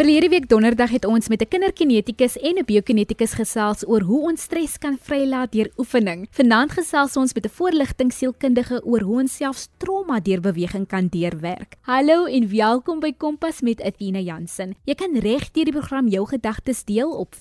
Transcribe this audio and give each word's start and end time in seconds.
Verlede 0.00 0.30
week 0.32 0.46
donderdag 0.48 0.94
het 0.96 1.04
ons 1.04 1.28
met 1.28 1.42
'n 1.42 1.48
kinderkinetikus 1.48 2.38
en 2.38 2.56
'n 2.58 2.64
biokinetikus 2.64 3.32
gesels 3.32 3.86
oor 3.86 4.00
hoe 4.00 4.22
ons 4.30 4.42
stres 4.42 4.78
kan 4.78 4.96
vrylaat 5.00 5.52
deur 5.52 5.70
oefening. 5.76 6.26
Vanaand 6.30 6.72
gesels 6.72 7.16
ons 7.16 7.34
met 7.34 7.44
'n 7.44 7.48
voorligting 7.48 8.12
sielkundige 8.12 8.84
oor 8.84 9.00
hoe 9.00 9.20
ons 9.20 9.36
selfs 9.36 9.68
trauma 9.76 10.20
deur 10.20 10.40
beweging 10.40 10.86
kan 10.86 11.08
deurwerk. 11.08 11.76
Hallo 11.80 12.24
en 12.24 12.48
welkom 12.48 13.00
by 13.00 13.12
Kompas 13.12 13.60
met 13.60 13.82
Athena 13.82 14.18
Jansen. 14.18 14.74
Jy 14.84 14.94
kan 14.94 15.18
reg 15.18 15.50
deur 15.50 15.64
die 15.64 15.78
program 15.78 16.08
jou 16.08 16.26
gedagtes 16.26 16.84
deel 16.84 17.10
op 17.10 17.34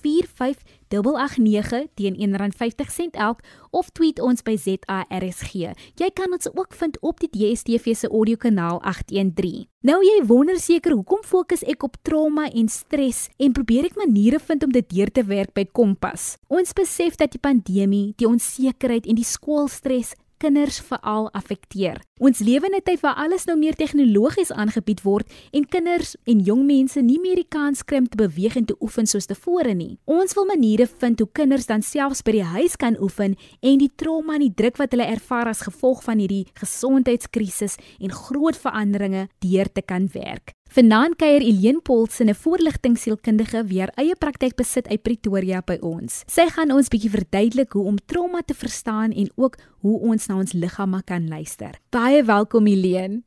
45889 0.90 1.88
teen 1.96 2.18
R1.50 2.18 3.18
elk 3.18 3.42
of 3.72 3.90
tweet 3.94 4.20
ons 4.20 4.44
by 4.44 4.56
ZARSG. 4.58 5.74
Jy 6.02 6.10
kan 6.14 6.34
ons 6.34 6.50
ook 6.54 6.74
vind 6.74 7.00
op 7.06 7.20
die 7.24 7.30
DSTV 7.32 7.96
se 7.96 8.10
audiokanaal 8.10 8.82
813. 8.82 9.68
Nou 9.86 10.02
jy 10.04 10.18
wonder 10.28 10.60
seker 10.60 10.98
hoekom 10.98 11.22
fokus 11.24 11.62
ek 11.64 11.86
op 11.88 11.96
trauma 12.04 12.50
en 12.52 12.68
stres 12.68 13.28
en 13.40 13.54
probeer 13.56 13.88
ek 13.88 14.00
maniere 14.00 14.42
vind 14.44 14.66
om 14.68 14.74
dit 14.76 14.90
deur 14.92 15.12
te 15.14 15.24
werk 15.24 15.54
by 15.56 15.64
Kompas. 15.72 16.34
Ons 16.52 16.76
besef 16.76 17.16
dat 17.22 17.32
die 17.32 17.40
pandemie, 17.40 18.10
die 18.20 18.28
onsekerheid 18.28 19.08
en 19.08 19.16
die 19.16 19.28
skoolstres 19.28 20.16
kinders 20.40 20.80
veral 20.88 21.28
affekteer. 21.38 22.00
Ons 22.20 22.40
lewe 22.40 22.68
in 22.68 22.76
'n 22.76 22.84
tyd 22.84 23.02
waar 23.02 23.16
alles 23.16 23.46
nou 23.46 23.58
meer 23.58 23.76
tegnologies 23.76 24.52
aangebied 24.52 25.02
word 25.04 25.28
en 25.52 25.66
kinders 25.66 26.16
en 26.26 26.40
jong 26.40 26.66
mense 26.66 27.02
nie 27.02 27.20
meer 27.20 27.36
die 27.36 27.48
kans 27.50 27.84
kry 27.84 27.98
om 27.98 28.08
te 28.08 28.18
beweeg 28.18 28.56
en 28.56 28.66
te 28.66 28.76
oefen 28.82 29.08
soos 29.08 29.26
tevore 29.26 29.74
nie. 29.74 29.98
Ons 30.06 30.34
wil 30.34 30.46
maniere 30.46 30.88
vind 30.88 31.20
hoe 31.20 31.30
kinders 31.32 31.66
dan 31.66 31.82
selfs 31.82 32.24
by 32.24 32.32
die 32.32 32.44
huis 32.44 32.76
kan 32.76 32.98
oefen 33.02 33.36
en 33.62 33.78
die 33.78 33.92
trauma 33.96 34.34
en 34.34 34.46
die 34.48 34.56
druk 34.56 34.78
wat 34.78 34.92
hulle 34.92 35.06
ervaar 35.06 35.48
as 35.48 35.62
gevolg 35.62 36.04
van 36.04 36.20
hierdie 36.20 36.48
gesondheidskrisis 36.54 37.78
en 38.00 38.12
groot 38.12 38.58
veranderinge 38.58 39.28
deur 39.40 39.72
te 39.72 39.82
kan 39.82 40.10
werk. 40.14 40.59
Vanaand 40.70 41.16
kuier 41.18 41.42
Eileen 41.42 41.80
Paulsen, 41.82 42.30
'n 42.30 42.36
voorligtingsielkundige 42.36 43.64
wie 43.70 43.80
haar 43.80 43.92
eie 43.96 44.16
praktyk 44.16 44.56
besit 44.56 44.88
uit 44.88 45.02
Pretoria 45.02 45.62
by 45.66 45.78
ons. 45.82 46.24
Sy 46.28 46.46
gaan 46.46 46.72
ons 46.72 46.90
bietjie 46.94 47.10
verduidelik 47.10 47.72
hoe 47.74 47.86
om 47.86 47.98
trauma 48.06 48.42
te 48.46 48.54
verstaan 48.54 49.12
en 49.12 49.32
ook 49.36 49.56
hoe 49.82 50.00
ons 50.00 50.28
na 50.28 50.36
ons 50.36 50.54
liggame 50.54 51.02
kan 51.04 51.28
luister. 51.28 51.72
Baie 51.90 52.24
welkom 52.24 52.68
Eileen. 52.68 53.24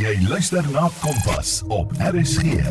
Jy 0.00 0.16
luister 0.28 0.64
na 0.72 0.88
Kompas 1.04 1.62
op 1.68 1.92
RSG. 1.92 2.64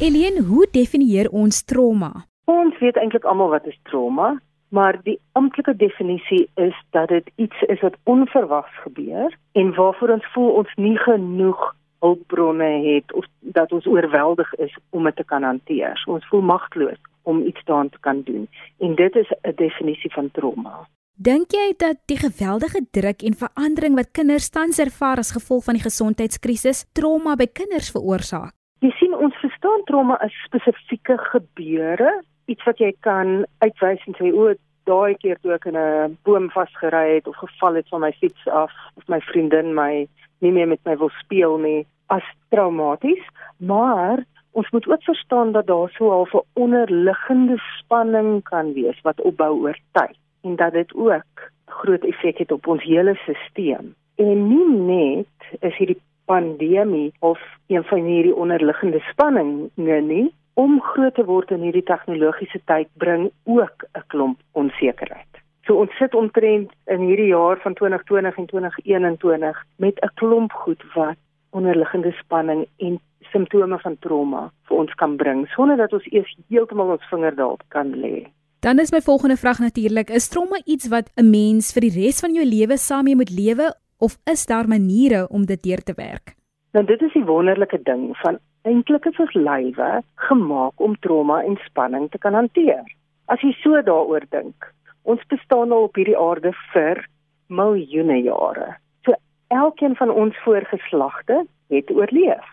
Eileen, 0.00 0.44
hoe 0.48 0.66
definieer 0.70 1.28
ons 1.30 1.64
trauma? 1.64 2.24
Ons 2.44 2.78
weet 2.78 2.96
eintlik 2.96 3.24
almal 3.24 3.48
wat 3.48 3.66
is 3.66 3.78
trauma, 3.82 4.40
maar 4.68 5.00
die 5.02 5.20
amptelike 5.32 5.76
definisie 5.76 6.48
is 6.54 6.76
dat 6.90 7.08
dit 7.08 7.28
iets 7.36 7.62
is 7.68 7.80
wat 7.80 7.96
onverwags 8.04 8.72
gebeur 8.88 9.36
en 9.52 9.74
waarvoor 9.74 10.08
ons 10.08 10.32
voel 10.32 10.50
ons 10.50 10.72
nie 10.76 10.96
genoeg 10.96 11.75
hulpbronne 11.98 12.70
het 12.94 13.12
of 13.12 13.24
dat 13.40 13.72
ons 13.72 13.86
oorweldig 13.86 14.54
is 14.54 14.78
om 14.90 15.04
dit 15.04 15.16
te 15.16 15.24
kan 15.24 15.42
hanteer. 15.42 16.02
Ons 16.06 16.26
voel 16.28 16.40
magteloos 16.40 17.00
om 17.22 17.42
iets 17.46 17.64
daaraan 17.64 17.88
te 17.88 18.00
kan 18.00 18.22
doen. 18.22 18.48
En 18.78 18.94
dit 18.94 19.14
is 19.16 19.30
'n 19.42 19.52
definisie 19.56 20.12
van 20.12 20.30
trauma. 20.30 20.86
Dink 21.16 21.50
jy 21.50 21.72
dat 21.80 21.96
die 22.04 22.18
geweldige 22.20 22.82
druk 22.90 23.22
en 23.22 23.34
verandering 23.34 23.94
wat 23.96 24.10
kinders 24.12 24.50
tans 24.52 24.78
ervaar 24.78 25.16
as 25.16 25.32
gevolg 25.32 25.64
van 25.64 25.74
die 25.74 25.82
gesondheidskrisis 25.82 26.84
trauma 26.92 27.36
by 27.36 27.46
kinders 27.46 27.90
veroorsaak? 27.90 28.52
Jy 28.84 28.90
sien 28.98 29.14
ons 29.14 29.38
verstaan 29.40 29.84
trauma 29.88 30.18
as 30.20 30.34
spesifieke 30.44 31.16
gebeure, 31.32 32.22
iets 32.52 32.64
wat 32.68 32.78
jy 32.78 32.92
kan 33.00 33.46
uitwys 33.64 34.04
en 34.06 34.18
sê 34.18 34.28
o, 34.28 34.52
daai 34.86 35.16
keer 35.22 35.38
toe 35.42 35.52
ek 35.56 35.66
in 35.70 35.76
'n 35.76 36.18
boom 36.24 36.50
vasgery 36.50 37.14
het 37.14 37.26
of 37.26 37.36
geval 37.36 37.74
het 37.74 37.88
van 37.88 38.00
my 38.00 38.12
fiets 38.12 38.46
af 38.46 38.72
of 38.96 39.08
my 39.08 39.20
vriendin 39.20 39.74
my 39.74 40.06
nie 40.38 40.52
meer 40.52 40.68
met 40.68 40.84
my 40.84 40.96
wil 40.96 41.10
speel 41.22 41.58
nie 41.58 41.86
as 42.06 42.26
traumaties, 42.48 43.24
maar 43.56 44.24
ons 44.52 44.70
moet 44.70 44.88
ook 44.88 45.02
verstaan 45.02 45.52
dat 45.52 45.66
daar 45.66 45.90
so 45.90 46.06
'n 46.06 46.10
halfe 46.10 46.44
onderliggende 46.52 47.56
spanning 47.78 48.42
kan 48.42 48.72
wees 48.72 49.00
wat 49.02 49.20
opbou 49.20 49.60
oor 49.60 49.78
tyd 49.92 50.16
en 50.42 50.56
dat 50.56 50.72
dit 50.72 50.94
ook 50.94 51.50
groot 51.66 52.04
effek 52.04 52.38
het 52.38 52.52
op 52.52 52.66
ons 52.66 52.82
hele 52.82 53.14
stelsel. 53.24 53.86
En 54.16 54.48
nie 54.48 54.68
net 54.68 55.60
is 55.60 55.76
hierdie 55.76 56.00
pandemie 56.24 57.12
of 57.18 57.40
een 57.66 57.84
van 57.84 58.04
hierdie 58.04 58.34
onderliggende 58.34 59.00
spanninge 59.10 60.00
nie, 60.00 60.34
om 60.56 60.78
groot 60.80 61.14
te 61.14 61.24
word 61.28 61.50
in 61.52 61.64
hierdie 61.66 61.84
tegnologiese 61.84 62.60
tyd 62.70 62.88
bring 63.02 63.30
ook 63.44 63.84
'n 63.94 64.04
klomp 64.12 64.38
onsekerheid. 64.52 65.32
So 65.66 65.74
ons 65.82 65.96
sit 65.98 66.14
omtrent 66.14 66.70
in 66.86 67.00
hierdie 67.00 67.32
jaar 67.34 67.58
van 67.60 67.74
2020 67.74 68.38
en 68.38 68.46
2021 68.46 69.64
met 69.76 70.00
'n 70.00 70.14
klomp 70.14 70.52
goed 70.52 70.82
wat 70.94 71.16
onderliggende 71.50 72.12
spanning 72.12 72.66
en 72.76 73.00
simptome 73.32 73.78
van 73.78 73.96
trauma 73.98 74.50
vir 74.68 74.76
ons 74.76 74.94
kan 74.94 75.16
bring 75.16 75.46
sonder 75.48 75.76
dat 75.76 75.92
ons 75.92 76.06
eers 76.12 76.36
heeltemal 76.48 76.90
ons 76.90 77.08
vinger 77.10 77.34
daarop 77.36 77.62
kan 77.68 77.92
lê. 77.94 78.26
Dan 78.60 78.78
is 78.78 78.92
my 78.92 79.00
volgende 79.00 79.36
vraag 79.36 79.58
natuurlik, 79.58 80.10
is 80.10 80.28
trauma 80.28 80.60
iets 80.64 80.88
wat 80.88 81.10
'n 81.16 81.30
mens 81.30 81.72
vir 81.72 81.80
die 81.80 81.94
res 82.04 82.20
van 82.20 82.34
jou 82.34 82.44
lewe 82.44 82.76
saam 82.76 83.04
mee 83.04 83.16
moet 83.16 83.30
lewe 83.30 83.74
of 83.98 84.16
is 84.24 84.46
daar 84.46 84.68
maniere 84.68 85.28
om 85.28 85.44
dit 85.44 85.62
deur 85.62 85.82
te 85.82 85.94
werk? 85.96 86.34
Nou 86.72 86.84
dit 86.84 87.02
is 87.02 87.12
die 87.12 87.24
wonderlike 87.24 87.82
ding 87.82 88.16
van 88.16 88.38
eintlik 88.66 89.06
is 89.06 89.18
ons 89.18 89.34
lywe 89.34 90.02
gemaak 90.28 90.80
om 90.80 90.96
trauma 91.00 91.42
en 91.42 91.58
spanning 91.66 92.10
te 92.10 92.18
kan 92.18 92.34
hanteer. 92.34 92.84
As 93.28 93.40
jy 93.42 93.52
so 93.62 93.82
daaroor 93.82 94.26
dink, 94.30 94.74
Ons 95.06 95.22
bestaan 95.30 95.70
al 95.70 95.86
op 95.86 95.98
hierdie 95.98 96.18
aarde 96.18 96.50
vir 96.72 97.04
miljoene 97.46 98.18
jare. 98.24 98.72
So 99.06 99.14
elkeen 99.54 99.94
van 99.98 100.10
ons 100.10 100.38
voorgeslagte 100.42 101.44
het 101.70 101.92
oorleef. 101.94 102.48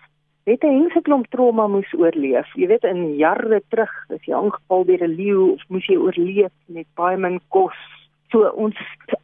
Het 0.45 0.63
'n 0.63 0.75
hengse 0.75 1.01
klomp 1.01 1.25
trauma 1.33 1.67
moes 1.67 1.93
oorleef. 1.97 2.47
Jy 2.55 2.67
weet 2.67 2.83
in 2.83 3.15
jare 3.15 3.61
terug 3.69 3.93
is 4.09 4.25
jy 4.25 4.35
aangeval 4.35 4.85
deur 4.85 5.03
'n 5.03 5.15
leeu 5.15 5.51
of 5.53 5.61
moes 5.69 5.87
jy 5.87 5.97
oorleef 5.97 6.53
met 6.65 6.87
baie 6.95 7.17
min 7.17 7.39
kos. 7.49 7.79
So 8.29 8.47
ons 8.49 8.77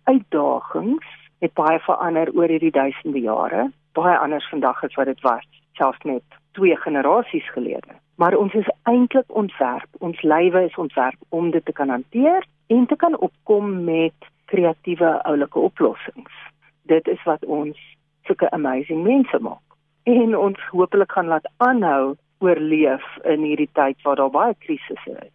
uitdagings 0.03 1.05
het 1.41 1.53
baie 1.53 1.79
verander 1.79 2.33
oor 2.33 2.47
hierdie 2.47 2.71
duisende 2.71 3.19
jare. 3.19 3.71
Baie 3.93 4.17
anders 4.17 4.49
vandag 4.49 4.83
as 4.83 4.95
wat 4.95 5.05
dit 5.05 5.21
was, 5.21 5.45
selfs 5.73 6.03
net 6.03 6.23
twee 6.51 6.77
generasies 6.77 7.51
gelede. 7.51 7.93
Maar 8.15 8.35
ons 8.35 8.53
is 8.53 8.69
eintlik 8.83 9.25
ontwerp, 9.27 9.87
ons 9.99 10.21
lywe 10.21 10.63
is 10.63 10.75
ontwerp 10.75 11.15
om 11.29 11.51
dit 11.51 11.65
te 11.65 11.71
kan 11.71 11.89
hanteer 11.89 12.45
en 12.67 12.85
te 12.85 12.95
kan 12.95 13.17
opkom 13.17 13.83
met 13.83 14.27
kreatiewe 14.45 15.23
oulike 15.23 15.59
oplossings. 15.59 16.33
Dit 16.81 17.07
is 17.07 17.23
wat 17.23 17.45
ons 17.45 17.77
sulke 18.23 18.49
amazing 18.51 19.03
mense 19.03 19.39
maak. 19.39 19.63
En 20.03 20.37
ons 20.37 20.59
hopelik 20.71 21.11
gaan 21.11 21.31
laat 21.31 21.47
aanhou 21.57 22.15
oorleef 22.39 23.05
in 23.23 23.43
hierdie 23.43 23.69
tyd 23.73 24.01
waar 24.01 24.15
daar 24.15 24.33
baie 24.35 24.55
krisisse 24.59 25.15
is. 25.15 25.33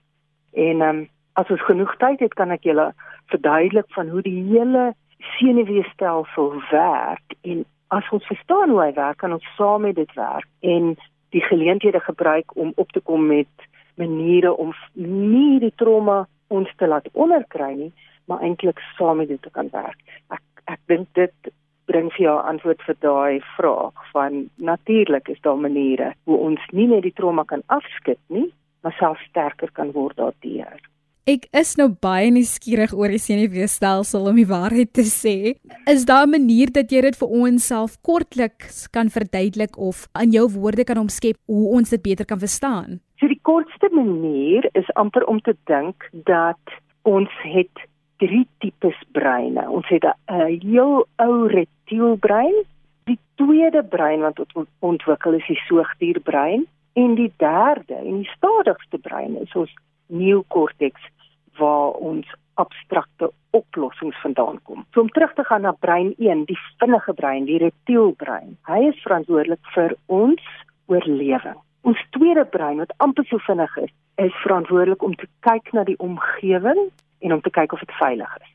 En 0.52 0.80
ehm 0.80 0.88
um, 0.88 1.08
as 1.34 1.48
ons 1.50 1.64
genoeg 1.66 1.96
tyd 1.98 2.20
het, 2.22 2.34
kan 2.38 2.52
ek 2.54 2.62
julle 2.62 2.92
verduidelik 3.32 3.88
van 3.96 4.08
hoe 4.08 4.20
die 4.22 4.42
hele 4.52 4.92
senuweestelsel 5.34 6.52
werk 6.70 7.34
en 7.42 7.64
as 7.94 8.10
ons 8.14 8.26
verstaan 8.26 8.72
hoe 8.74 8.82
hy 8.82 8.92
werk, 8.96 9.20
kan 9.22 9.34
ons 9.36 9.50
saam 9.58 9.86
met 9.86 9.96
dit 9.96 10.14
werk 10.18 10.48
en 10.74 10.94
die 11.34 11.42
geleenthede 11.42 12.00
gebruik 12.00 12.54
om 12.56 12.72
op 12.80 12.92
te 12.92 13.00
kom 13.00 13.26
met 13.30 13.68
maniere 14.00 14.54
om 14.54 14.72
nie 14.98 15.60
die 15.62 15.74
trauma 15.78 16.24
ons 16.54 16.70
te 16.78 16.88
laat 16.90 17.06
onderkry 17.12 17.72
nie, 17.78 17.92
maar 18.30 18.42
eintlik 18.42 18.80
saam 18.98 19.22
met 19.22 19.30
dit 19.30 19.42
te 19.42 19.52
kan 19.54 19.70
werk. 19.74 20.00
Ek 20.34 20.42
ek 20.64 20.80
dink 20.88 21.08
dit 21.18 21.52
bring 21.90 22.08
vir 22.14 22.24
jou 22.24 22.36
antwoord 22.40 22.82
vir 22.86 22.96
daai 23.04 23.40
vraag 23.56 24.04
van 24.14 24.46
natuurlik 24.56 25.28
is 25.28 25.42
daar 25.44 25.60
maniere 25.60 26.14
hoe 26.24 26.38
ons 26.48 26.70
nie 26.72 26.86
net 26.88 27.04
die 27.04 27.12
trauma 27.12 27.44
kan 27.44 27.62
afskud 27.66 28.20
nie, 28.32 28.48
maar 28.82 28.96
self 28.98 29.20
sterker 29.28 29.70
kan 29.76 29.92
word 29.92 30.16
daardeur. 30.16 30.80
Ek 31.24 31.46
is 31.56 31.70
nou 31.80 31.86
baie 32.04 32.28
nuuskierig 32.28 32.90
oor 32.92 33.08
die 33.08 33.18
senuweestelsel 33.22 34.26
om 34.28 34.36
die 34.36 34.44
waarheid 34.44 34.90
te 34.92 35.06
sê. 35.08 35.54
Is 35.88 36.02
daar 36.04 36.26
'n 36.26 36.36
manier 36.36 36.68
dat 36.68 36.92
jy 36.92 37.00
dit 37.00 37.16
vir 37.16 37.28
ons 37.28 37.66
self 37.66 37.96
kortliks 38.02 38.90
kan 38.92 39.08
verduidelik 39.08 39.78
of 39.78 40.06
in 40.20 40.32
jou 40.32 40.44
woorde 40.52 40.84
kan 40.84 40.98
omskep 40.98 41.38
hoe 41.46 41.72
ons 41.76 41.88
dit 41.88 42.02
beter 42.02 42.26
kan 42.26 42.38
verstaan? 42.38 43.00
So 43.16 43.26
die 43.26 43.40
kortste 43.40 43.88
manier 43.90 44.68
is 44.74 44.84
amper 44.96 45.24
om 45.24 45.40
te 45.40 45.56
dink 45.64 45.96
dat 46.12 46.60
ons 47.04 47.30
het 47.40 47.88
drie 48.18 48.46
tipes 48.60 49.00
breine. 49.12 49.64
Ons 49.70 49.88
het 49.88 50.04
'n 50.04 50.60
heel 50.60 51.06
ou 51.16 51.48
reptielbrein, 51.48 52.64
die 53.06 53.18
tweede 53.36 53.82
brein 53.82 54.20
wat 54.20 54.44
ontwikkel 54.80 55.32
is 55.32 55.46
die 55.46 55.60
soogdierbrein 55.68 56.66
en 56.92 57.14
die 57.14 57.32
derde 57.38 57.94
en 57.94 58.16
die 58.20 58.30
stadigste 58.36 58.98
brein 58.98 59.40
is 59.40 59.54
ons 59.54 59.72
neokorteks 60.06 61.00
waar 61.58 61.96
ons 62.10 62.28
abstrakte 62.54 63.30
oplossings 63.50 64.20
vandaan 64.22 64.60
kom. 64.62 64.84
So 64.92 65.00
om 65.00 65.08
terug 65.08 65.34
te 65.34 65.44
gaan 65.44 65.60
na 65.66 65.72
brein 65.72 66.14
1, 66.18 66.44
die 66.44 66.58
vinnige 66.78 67.14
brein, 67.14 67.44
die 67.44 67.58
reptielbrein. 67.58 68.56
Hy 68.70 68.80
is 68.90 69.02
verantwoordelik 69.02 69.62
vir 69.74 69.96
ons 70.06 70.42
oorlewing. 70.86 71.58
Ons 71.84 72.00
tweede 72.16 72.44
brein 72.44 72.80
wat 72.82 72.94
amper 73.04 73.26
so 73.28 73.42
vinnig 73.46 73.76
is, 73.82 73.92
is 74.22 74.42
verantwoordelik 74.42 75.02
om 75.02 75.14
te 75.18 75.28
kyk 75.46 75.72
na 75.72 75.84
die 75.84 75.98
omgewing 75.98 76.88
en 77.20 77.32
om 77.32 77.42
te 77.42 77.50
kyk 77.50 77.72
of 77.72 77.82
dit 77.82 77.94
veilig 77.98 78.38
is. 78.40 78.50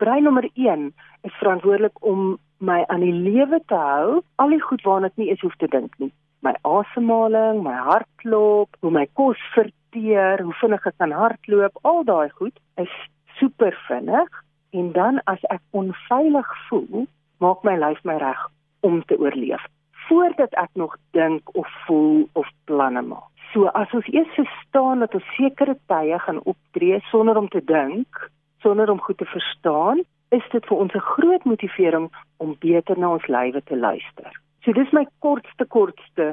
Brein 0.00 0.24
nommer 0.24 0.48
1 0.54 0.88
is 1.28 1.40
verantwoordelik 1.40 2.04
om 2.04 2.38
my 2.58 2.82
aan 2.88 3.04
die 3.04 3.14
lewe 3.14 3.60
te 3.66 3.78
hou, 3.78 4.22
al 4.42 4.54
die 4.54 4.62
goed 4.62 4.82
waarna 4.82 5.12
ek 5.12 5.20
nie 5.20 5.28
eens 5.30 5.44
hoef 5.44 5.54
te 5.60 5.68
dink 5.70 5.94
nie. 6.02 6.10
My 6.40 6.54
asemhaling, 6.64 7.62
my 7.62 7.76
hartklop, 7.90 8.68
hoe 8.80 8.90
my 8.90 9.06
kos 9.18 9.40
verteer, 9.54 10.42
hoe 10.42 10.54
vinnig 10.60 10.86
ek 10.86 10.98
kan 10.98 11.14
hardloop, 11.14 11.80
al 11.82 12.04
daai 12.04 12.28
goed 12.40 12.56
is 12.76 12.92
super 13.38 13.74
vinnig 13.88 14.42
en 14.76 14.92
dan 14.92 15.20
as 15.26 15.42
ek 15.50 15.62
onveilig 15.72 16.52
voel, 16.68 17.08
maak 17.42 17.64
my 17.64 17.76
lyf 17.78 18.00
my 18.04 18.18
reg 18.20 18.46
om 18.86 19.02
te 19.08 19.18
oorleef 19.18 19.64
voordat 20.08 20.54
ek 20.56 20.70
nog 20.80 20.94
dink 21.12 21.50
of 21.52 21.68
voel 21.84 22.28
of 22.32 22.48
planne 22.64 23.02
maak. 23.04 23.28
So 23.52 23.68
as 23.76 23.92
ons 23.96 24.08
eers 24.12 24.32
verstaan 24.36 25.04
dat 25.04 25.14
ons 25.16 25.28
sekere 25.36 25.74
tye 25.92 26.18
gaan 26.24 26.40
optree 26.48 27.00
sonder 27.10 27.36
om 27.36 27.48
te 27.52 27.60
dink, 27.64 28.30
sonder 28.64 28.90
om 28.90 29.00
goed 29.00 29.18
te 29.20 29.28
verstaan, 29.28 30.00
is 30.32 30.44
dit 30.52 30.64
vir 30.66 30.76
ons 30.76 30.94
'n 30.94 31.08
groot 31.12 31.44
motivering 31.44 32.10
om 32.36 32.56
beter 32.60 32.98
na 32.98 33.12
ons 33.12 33.26
lywe 33.26 33.62
te 33.64 33.76
luister. 33.76 34.32
So 34.68 34.74
dis 34.76 34.90
my 34.92 35.06
kortste 35.24 35.64
kortste 35.72 36.24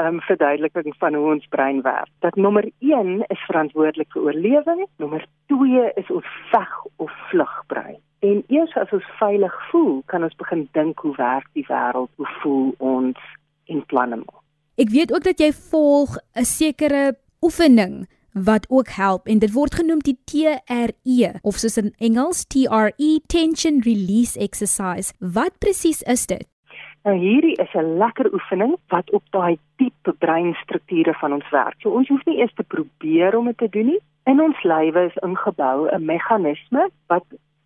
ehm 0.00 0.14
um, 0.14 0.20
verduideliking 0.24 0.94
van 0.96 1.14
hoe 1.14 1.26
ons 1.34 1.48
brein 1.52 1.82
werk. 1.84 2.08
Dat 2.24 2.36
nommer 2.40 2.64
1 2.80 3.24
is 3.28 3.42
verantwoordelik 3.44 4.08
vir 4.14 4.22
oorlewing, 4.22 4.86
nommer 4.96 5.26
2 5.52 5.90
is 6.00 6.08
ons 6.10 6.30
veg 6.48 6.70
of 6.96 7.10
vlug 7.28 7.52
brein. 7.68 7.98
En 8.24 8.40
eers 8.48 8.72
as 8.80 8.94
ons 8.96 9.10
veilig 9.18 9.58
voel, 9.68 10.00
kan 10.06 10.24
ons 10.24 10.38
begin 10.40 10.62
dink 10.72 11.04
hoe 11.04 11.12
werk 11.18 11.50
die 11.52 11.66
wêreld, 11.68 12.08
hoe 12.16 12.30
voel 12.40 12.70
ons 12.78 13.20
en 13.68 13.84
planne 13.92 14.22
maak. 14.22 14.40
Ek 14.80 14.88
weet 14.94 15.12
ook 15.12 15.28
dat 15.28 15.44
jy 15.44 15.50
volg 15.52 16.16
'n 16.32 16.48
sekere 16.48 17.12
oefening 17.44 18.08
wat 18.32 18.64
ook 18.70 18.88
help 18.88 19.28
en 19.28 19.38
dit 19.38 19.52
word 19.52 19.74
genoem 19.74 20.00
die 20.00 20.16
TRE 20.24 21.40
of 21.42 21.60
soos 21.60 21.76
in 21.76 21.92
Engels 21.98 22.46
TRE 22.46 23.20
tension 23.26 23.84
release 23.84 24.38
exercise. 24.38 25.12
Wat 25.20 25.58
presies 25.58 26.00
is 26.02 26.26
dit? 26.26 26.51
Nou 27.04 27.16
hierdie 27.18 27.56
is 27.58 27.74
'n 27.74 27.98
lekker 27.98 28.32
oefening 28.32 28.76
wat 28.88 29.10
op 29.10 29.22
daai 29.30 29.58
diepe 29.76 30.12
breinstrukture 30.12 31.14
van 31.14 31.32
ons 31.32 31.50
werk. 31.50 31.74
So 31.80 31.90
ons 31.90 32.08
hoef 32.08 32.24
nie 32.24 32.38
eers 32.38 32.54
te 32.54 32.62
probeer 32.62 33.36
om 33.36 33.46
dit 33.46 33.58
te 33.58 33.68
doen 33.68 33.86
nie. 33.86 34.02
In 34.24 34.40
ons 34.40 34.62
lywe 34.62 35.04
is 35.10 35.22
ingebou 35.22 35.88
'n 35.88 36.04
meganisme 36.04 36.90
wat 37.06 37.24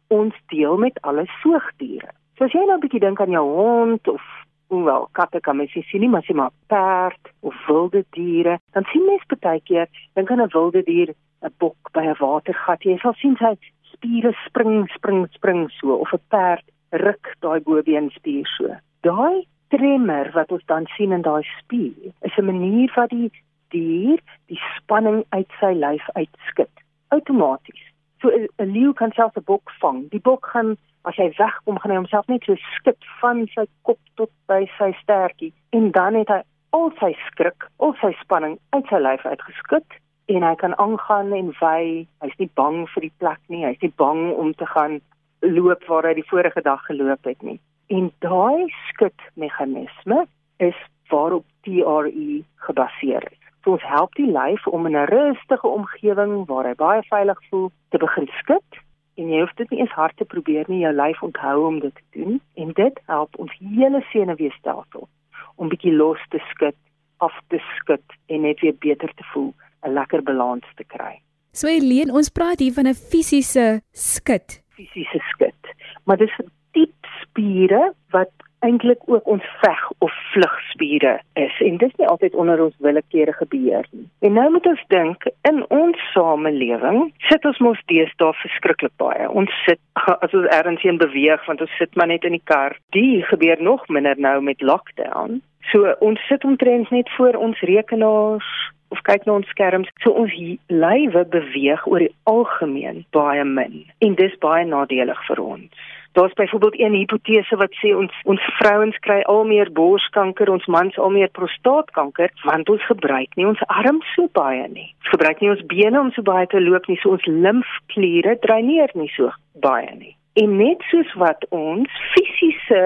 ons 0.09 0.35
deel 0.47 0.77
met 0.77 0.99
alle 1.03 1.27
soogdiere. 1.43 2.11
So 2.37 2.45
as 2.45 2.53
jy 2.53 2.65
nou 2.65 2.77
'n 2.77 2.81
bietjie 2.81 3.01
dink 3.01 3.21
aan 3.21 3.31
jou 3.31 3.47
hond 3.55 4.09
of 4.09 4.23
hoewel 4.69 5.09
katte 5.13 5.41
kan 5.41 5.57
mens 5.57 5.73
sien 5.73 6.01
nie, 6.01 6.09
maar 6.09 6.25
jy 6.27 6.35
maar 6.35 6.57
perd 6.67 7.33
of 7.41 7.67
wilde 7.67 8.05
diere, 8.11 8.59
dan 8.73 8.85
sien 8.85 9.05
mens 9.05 9.23
baie 9.41 9.61
keer, 9.61 9.87
dink 10.15 10.31
aan 10.31 10.41
'n 10.41 10.49
wilde 10.53 10.83
dier, 10.83 11.15
'n 11.43 11.55
bok 11.59 11.93
by 11.93 12.05
'n 12.07 12.17
watergat, 12.19 12.83
jy 12.83 12.99
sal 12.99 13.15
sien 13.15 13.37
sy 13.37 13.57
spiere 13.83 14.33
spring, 14.47 14.89
spring, 14.89 15.27
spring 15.31 15.71
so 15.71 15.95
of 15.95 16.13
'n 16.13 16.21
perd 16.29 16.65
ruk 16.91 17.35
daai 17.41 17.61
bobeenspier 17.61 18.47
so. 18.57 18.77
Daai 19.07 19.47
tremor 19.69 20.31
wat 20.35 20.51
ons 20.51 20.65
dan 20.67 20.87
sien 20.97 21.13
in 21.13 21.23
daai 21.23 21.43
spier, 21.59 22.11
is 22.27 22.37
'n 22.39 22.45
manier 22.45 22.91
wat 22.97 23.11
die 23.11 23.31
dier 23.71 24.19
die 24.51 24.61
spanning 24.77 25.25
uit 25.29 25.51
sy 25.61 25.73
lyf 25.85 26.07
uitskit 26.15 26.75
outomaties. 27.15 27.85
So 28.21 28.31
'n 28.31 28.73
leeu 28.77 28.93
kan 28.93 29.13
self 29.13 29.37
'n 29.37 29.45
bok 29.53 29.71
vang. 29.81 30.09
Die 30.11 30.25
bok 30.29 30.47
gaan 30.53 30.77
as 31.05 31.17
hy 31.17 31.29
wegkom 31.39 31.79
gaan 31.79 31.91
hy 31.91 31.97
homself 31.97 32.27
net 32.29 32.45
so 32.45 32.57
skit 32.75 33.03
van 33.21 33.47
sy 33.55 33.67
kop 33.83 33.99
tot 34.15 34.31
by 34.47 34.67
sy 34.79 34.91
stertjie 35.03 35.53
en 35.71 35.91
dan 35.91 36.15
het 36.15 36.29
hy 36.29 36.43
al 36.71 36.91
sy 37.01 37.13
skrik, 37.27 37.69
al 37.79 37.95
sy 38.01 38.13
spanning 38.23 38.59
uit 38.73 38.87
sy 38.89 38.99
lyf 38.99 39.27
uitgeskit 39.27 39.89
en 40.29 40.43
hy 40.43 40.55
kan 40.55 40.75
aangaan 40.79 41.33
en 41.33 41.55
wy. 41.61 42.07
Hy's 42.23 42.39
nie 42.39 42.51
bang 42.55 42.89
vir 42.89 43.01
die 43.01 43.17
plek 43.19 43.41
nie. 43.49 43.65
Hy's 43.65 43.83
nie 43.83 43.95
bang 43.97 44.33
om 44.33 44.53
te 44.55 44.67
gaan 44.67 45.01
loop 45.41 45.85
waar 45.85 46.07
hy 46.07 46.15
die 46.15 46.31
vorige 46.31 46.63
dag 46.63 46.83
geloop 46.87 47.25
het 47.25 47.43
nie. 47.43 47.61
En 47.87 48.13
daai 48.19 48.73
skitmeganisme 48.89 50.27
is 50.57 50.79
waarop 51.09 51.45
TRE 51.63 52.45
gebaseer 52.55 53.23
is. 53.33 53.43
So 53.63 53.75
ons 53.75 53.83
help 53.83 54.15
die 54.15 54.31
lyf 54.31 54.67
om 54.67 54.87
in 54.87 54.97
'n 54.97 55.11
rustige 55.11 55.69
omgewing 55.69 56.47
waar 56.47 56.67
hy 56.67 56.75
baie 56.75 57.03
veilig 57.03 57.39
voel 57.51 57.71
te 57.91 57.99
begin 57.99 58.29
skit 58.39 58.71
en 59.15 59.29
jy 59.29 59.41
hoef 59.41 59.55
dit 59.55 59.71
nie 59.71 59.81
eens 59.81 59.97
hard 59.99 60.17
te 60.17 60.25
probeer 60.25 60.65
nie, 60.69 60.81
jou 60.85 60.93
lyf 60.93 61.23
onthou 61.23 61.67
om 61.67 61.81
dit 61.81 61.95
te 61.95 62.21
doen 62.21 62.41
en 62.55 62.73
dit 62.73 63.01
help 63.07 63.39
ons 63.39 63.53
hele 63.59 64.05
senuweestelsel 64.13 65.09
om 65.57 65.69
bietjie 65.69 65.93
los 65.93 66.21
te 66.29 66.39
skud, 66.51 66.77
af 67.17 67.33
te 67.49 67.59
skud 67.77 68.17
en 68.27 68.41
net 68.41 68.61
weer 68.61 68.77
beter 68.79 69.13
te 69.15 69.25
voel, 69.33 69.55
'n 69.83 69.93
lekker 69.93 70.23
balans 70.23 70.67
te 70.77 70.85
kry. 70.85 71.21
So 71.53 71.67
Helene, 71.67 72.13
ons 72.13 72.29
praat 72.29 72.59
hier 72.59 72.73
van 72.73 72.87
'n 72.87 72.95
fisiese 72.95 73.81
skud, 73.93 74.63
fisiese 74.77 75.21
skud. 75.33 75.61
Maar 76.05 76.17
dis 76.17 76.37
diep 76.77 77.13
spiere 77.23 77.91
wat 78.15 78.33
eintlik 78.67 78.99
ook 79.05 79.27
ons 79.27 79.45
veg 79.61 79.83
of 79.99 80.13
vlugspiere 80.33 81.19
is 81.33 81.61
en 81.61 81.77
dit 81.77 81.89
is 81.89 81.99
nie 82.01 82.09
altyd 82.09 82.35
onder 82.35 82.63
ons 82.63 82.75
willekeure 82.79 83.33
gebeur 83.33 83.87
nie. 83.91 84.07
En 84.27 84.33
nou 84.39 84.47
moet 84.51 84.67
ons 84.67 84.85
dink 84.93 85.27
in 85.49 85.63
ons 85.69 86.05
samelewing 86.13 87.11
sit 87.29 87.45
ons 87.45 87.61
mos 87.67 87.83
deesdae 87.93 88.33
verskriklik 88.43 88.95
baie. 89.03 89.29
Ons 89.29 89.53
sit 89.67 89.81
as 89.95 90.33
ons 90.33 90.49
ergens 90.59 90.83
heen 90.83 91.01
beweeg 91.03 91.45
want 91.47 91.61
ons 91.61 91.77
sit 91.81 91.93
maar 91.97 92.11
net 92.13 92.25
in 92.25 92.37
die 92.39 92.47
kar. 92.53 92.79
Die 92.97 93.23
gebeur 93.31 93.63
nog 93.63 93.85
minder 93.89 94.19
nou 94.19 94.39
met 94.41 94.65
lockdown. 94.65 95.43
So 95.73 95.93
ons 96.01 96.23
sit 96.31 96.45
omtrent 96.45 96.91
net 96.95 97.11
voor 97.19 97.39
ons 97.49 97.61
rekenaars 97.61 98.49
of 98.95 99.03
kyk 99.03 99.27
na 99.27 99.37
ons 99.41 99.53
skerms. 99.53 99.91
So 100.05 100.15
ons 100.15 100.33
lywe 100.71 101.27
beweeg 101.31 101.87
oor 101.91 102.07
die 102.07 102.15
algemeen 102.31 103.05
baie 103.17 103.45
min 103.45 103.85
en 103.99 104.19
dis 104.19 104.35
baie 104.43 104.65
nadelig 104.65 105.21
vir 105.29 105.43
ons. 105.43 105.87
Daar's 106.17 106.33
byvoorbeeld 106.33 106.81
een 106.81 106.93
hipotese 106.93 107.57
wat 107.57 107.73
sê 107.81 107.91
ons 107.97 108.13
ons 108.25 108.45
vrouens 108.59 108.99
kry 109.05 109.19
al 109.21 109.45
meer 109.45 109.69
borskanker, 109.73 110.49
ons 110.49 110.65
mans 110.67 110.97
al 110.99 111.11
meer 111.13 111.29
prostaatkanker 111.29 112.33
want 112.45 112.71
ons 112.73 112.87
gebruik 112.89 113.37
nie 113.37 113.45
ons 113.47 113.65
arms 113.67 114.15
so 114.15 114.25
baie 114.33 114.65
nie. 114.73 114.89
Ons 115.03 115.13
gebruik 115.13 115.43
nie 115.45 115.51
ons 115.53 115.67
bene 115.69 116.01
om 116.01 116.09
so 116.17 116.25
baie 116.25 116.47
te 116.49 116.63
loop 116.63 116.89
nie, 116.89 116.97
so 117.03 117.13
ons 117.19 117.29
limfkliere 117.29 118.39
dreineer 118.47 118.97
nie 118.97 119.11
so 119.13 119.29
baie 119.61 119.93
nie. 119.99 120.17
En 120.41 120.57
net 120.57 120.89
soos 120.89 121.13
wat 121.21 121.45
ons 121.53 122.01
fisiese 122.15 122.81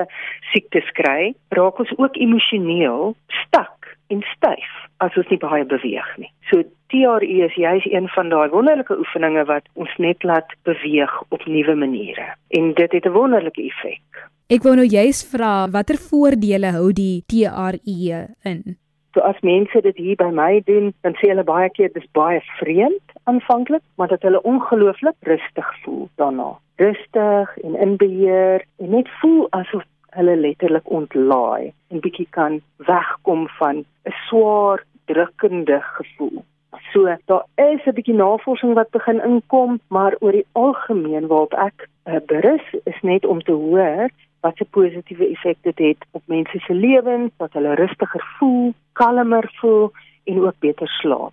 siektes 0.51 0.91
kry, 0.99 1.31
raak 1.55 1.79
ons 1.87 1.95
ook 2.03 2.19
emosioneel 2.27 3.15
stak 3.45 3.80
en 4.11 4.23
styf 4.35 4.71
as 5.05 5.17
ons 5.17 5.31
nie 5.33 5.41
baie 5.41 5.65
beweeg 5.65 6.11
nie. 6.19 6.31
So 6.51 6.63
TRE 6.93 7.31
is 7.47 7.55
juis 7.55 7.87
een 7.89 8.09
van 8.15 8.29
daai 8.33 8.51
wonderlike 8.53 8.99
oefeninge 8.99 9.45
wat 9.49 9.69
ons 9.75 9.95
net 9.99 10.27
laat 10.27 10.53
beweeg 10.69 11.15
op 11.29 11.47
nuwe 11.47 11.75
maniere 11.75 12.35
en 12.59 12.75
dit 12.75 12.93
het 12.93 13.07
'n 13.07 13.17
wonderlike 13.17 13.63
effek. 13.63 14.29
Ek 14.51 14.63
wou 14.63 14.75
nou 14.75 14.87
juis 14.87 15.23
vra 15.33 15.71
watter 15.71 15.97
voordele 15.97 16.73
hou 16.75 16.93
die 16.93 17.23
TRE 17.27 18.29
in? 18.43 18.77
So 19.15 19.21
as 19.21 19.39
mense 19.43 19.81
dit 19.83 19.97
hier 19.97 20.17
by 20.17 20.31
my 20.31 20.63
doen, 20.67 20.93
dan 21.03 21.15
sê 21.19 21.31
hulle 21.33 21.45
baie 21.45 21.71
keer 21.71 21.91
dis 21.95 22.07
baie 22.15 22.41
vreemd 22.59 23.15
aanvanklik, 23.31 23.83
maar 23.99 24.09
dat 24.09 24.23
hulle 24.23 24.43
ongelooflik 24.43 25.17
rustig 25.21 25.71
voel 25.83 26.09
daarna. 26.15 26.59
Rustig 26.77 27.57
en 27.65 27.75
in 27.75 27.97
beheer 27.97 28.65
en 28.79 28.91
net 28.91 29.09
voel 29.21 29.49
asof 29.51 29.83
hulle 30.17 30.37
letterlik 30.37 30.91
ontlaai 30.91 31.73
en 31.89 32.01
bietjie 32.01 32.27
kan 32.31 32.61
wegkom 32.77 33.49
van 33.59 33.85
'n 34.05 34.15
swaar 34.29 34.85
drukkende 35.07 35.81
gevoel. 35.97 36.45
So 36.93 37.17
daar 37.27 37.45
is 37.55 37.85
'n 37.87 37.95
bietjie 37.95 38.15
navorsing 38.15 38.75
wat 38.75 38.91
begin 38.91 39.21
inkom, 39.25 39.81
maar 39.89 40.17
oor 40.21 40.33
die 40.33 40.47
algemeen 40.53 41.27
waarop 41.27 41.55
ek 41.55 41.89
uh, 42.05 42.17
berus 42.27 42.67
is 42.85 43.01
net 43.03 43.27
om 43.27 43.43
te 43.43 43.53
hoor 43.53 44.09
wat 44.41 44.57
se 44.57 44.65
positiewe 44.65 45.27
effek 45.29 45.57
dit 45.63 45.79
het 45.79 46.07
op 46.11 46.23
mense 46.25 46.59
se 46.59 46.75
lewens, 46.75 47.33
dat 47.37 47.53
hulle 47.53 47.75
rustiger 47.75 48.25
voel, 48.39 48.73
kalmer 48.93 49.51
voel 49.61 49.93
en 50.25 50.41
ook 50.41 50.59
beter 50.59 50.89
slaap. 50.89 51.33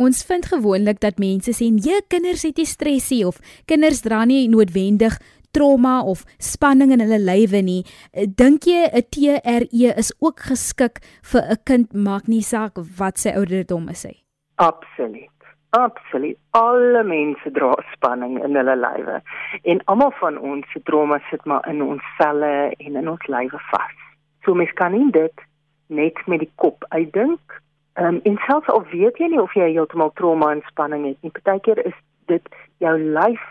Ons 0.00 0.24
vind 0.24 0.46
gewoonlik 0.46 1.00
dat 1.00 1.18
mense 1.18 1.52
sê, 1.52 1.66
"Nee, 1.68 2.00
kinders 2.08 2.42
het 2.42 2.56
nie 2.56 2.66
stressie 2.66 3.26
of 3.26 3.36
kinders 3.64 4.00
dra 4.00 4.24
nie 4.24 4.48
noodwendig 4.48 5.18
trauma 5.52 6.02
of 6.02 6.24
spanning 6.38 6.92
in 6.92 7.00
hulle 7.00 7.18
lywe 7.18 7.62
nie. 7.62 7.84
Eh, 8.12 8.26
dink 8.26 8.66
jy 8.66 8.88
'n 8.92 9.02
TRE 9.10 9.98
is 9.98 10.12
ook 10.20 10.40
geskik 10.50 11.00
vir 11.22 11.42
'n 11.42 11.56
kind 11.64 11.92
maak 11.94 12.28
nie 12.28 12.42
saak 12.42 12.78
wat 12.98 13.18
sy 13.18 13.30
ouderdom 13.30 13.88
is 13.88 14.02
hy? 14.04 14.16
Absoluut. 14.56 15.30
Absoluut. 15.70 16.38
Alle 16.50 17.02
mense 17.04 17.50
dra 17.50 17.74
spanning 17.92 18.44
in 18.44 18.56
hulle 18.58 18.74
lywe 18.76 19.20
en 19.62 19.82
almal 19.84 20.10
van 20.18 20.38
ons 20.38 20.66
se 20.72 20.82
trauma 20.82 21.20
sit 21.30 21.44
maar 21.44 21.68
in 21.70 21.82
ons 21.82 22.02
selle 22.18 22.74
en 22.78 22.96
in 22.96 23.08
ons 23.08 23.26
lywe 23.26 23.60
vas. 23.70 23.98
So 24.44 24.54
mens 24.54 24.72
kan 24.72 24.92
nie 24.92 25.10
dit 25.14 25.46
net 25.86 26.18
met 26.26 26.42
die 26.42 26.52
kop 26.54 26.84
uitdink. 26.88 27.60
Ehm 27.94 28.18
um, 28.18 28.20
en 28.24 28.38
selfs 28.46 28.68
al 28.68 28.82
weet 28.90 29.18
jy 29.22 29.30
nie 29.30 29.42
of 29.42 29.54
jy 29.54 29.70
heeltemal 29.70 30.10
trauma 30.18 30.50
en 30.52 30.62
spanning 30.66 31.06
het 31.06 31.22
nie, 31.22 31.32
partykeer 31.38 31.84
is 31.86 31.96
dit 32.26 32.54
jou 32.82 32.96
lyf 32.98 33.46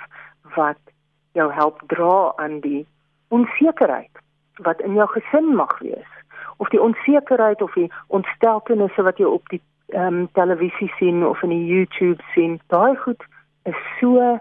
wat 0.56 0.79
jou 1.39 1.50
help 1.53 1.81
dra 1.93 2.34
aan 2.43 2.60
die 2.65 2.86
onsekerheid 3.36 4.24
wat 4.67 4.81
in 4.84 4.98
jou 5.00 5.08
gesin 5.15 5.53
mag 5.55 5.77
wees 5.79 6.15
of 6.60 6.69
die 6.69 6.81
onsekerheid 6.81 7.62
of 7.62 7.74
die 7.74 7.88
ontsteltenisse 8.08 9.03
wat 9.08 9.17
jy 9.22 9.27
op 9.27 9.48
die 9.53 9.62
ehm 9.89 10.19
um, 10.22 10.27
televisie 10.38 10.91
sien 10.98 11.24
of 11.25 11.41
in 11.41 11.50
die 11.50 11.65
YouTube 11.65 12.24
sien. 12.34 12.60
Daai 12.69 12.96
goed 12.96 13.24
is 13.63 13.79
so 14.00 14.38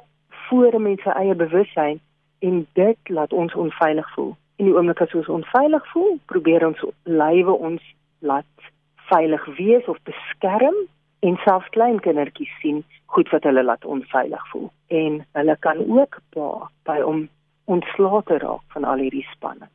voor 0.48 0.80
mense 0.80 1.10
eie 1.10 1.34
bewussyn 1.34 2.00
en 2.38 2.66
dit 2.72 2.98
laat 3.08 3.32
ons 3.32 3.54
onveilig 3.54 4.10
voel. 4.14 4.34
In 4.56 4.68
die 4.68 4.74
oomblik 4.74 5.00
as 5.00 5.14
ons 5.14 5.30
onveilig 5.38 5.86
voel 5.92 6.18
probeer 6.26 6.66
ons 6.66 6.84
lywe 7.02 7.54
ons 7.70 7.94
laat 8.18 8.68
veilig 9.08 9.44
wees 9.56 9.88
of 9.88 9.98
beskerm 10.02 10.76
en 11.20 11.38
selfs 11.44 11.68
klein 11.74 12.00
kindertjies 12.00 12.52
sien 12.62 12.84
goed 13.14 13.30
wat 13.32 13.46
hulle 13.48 13.64
laat 13.64 13.84
onveilig 13.84 14.44
voel 14.52 14.68
en 15.00 15.18
hulle 15.38 15.56
kan 15.64 15.80
ook 15.86 16.20
baat 16.36 16.70
by 16.88 17.00
om 17.02 17.26
ontslae 17.68 18.22
te 18.28 18.38
raak 18.38 18.64
van 18.74 18.84
al 18.84 19.02
hierdie 19.04 19.26
spanning. 19.32 19.70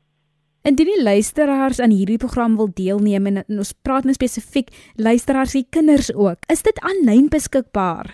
Indien 0.64 0.88
die 0.88 1.04
luisteraars 1.04 1.82
aan 1.84 1.92
hierdie 1.92 2.18
program 2.18 2.56
wil 2.56 2.70
deelneem 2.74 3.26
en, 3.28 3.42
en 3.44 3.58
ons 3.64 3.74
praat 3.84 4.06
nou 4.08 4.16
spesifiek 4.16 4.72
luisteraars 4.96 5.52
se 5.58 5.66
kinders 5.70 6.14
ook, 6.16 6.40
is 6.54 6.64
dit 6.64 6.80
aanlyn 6.88 7.28
beskikbaar? 7.30 8.14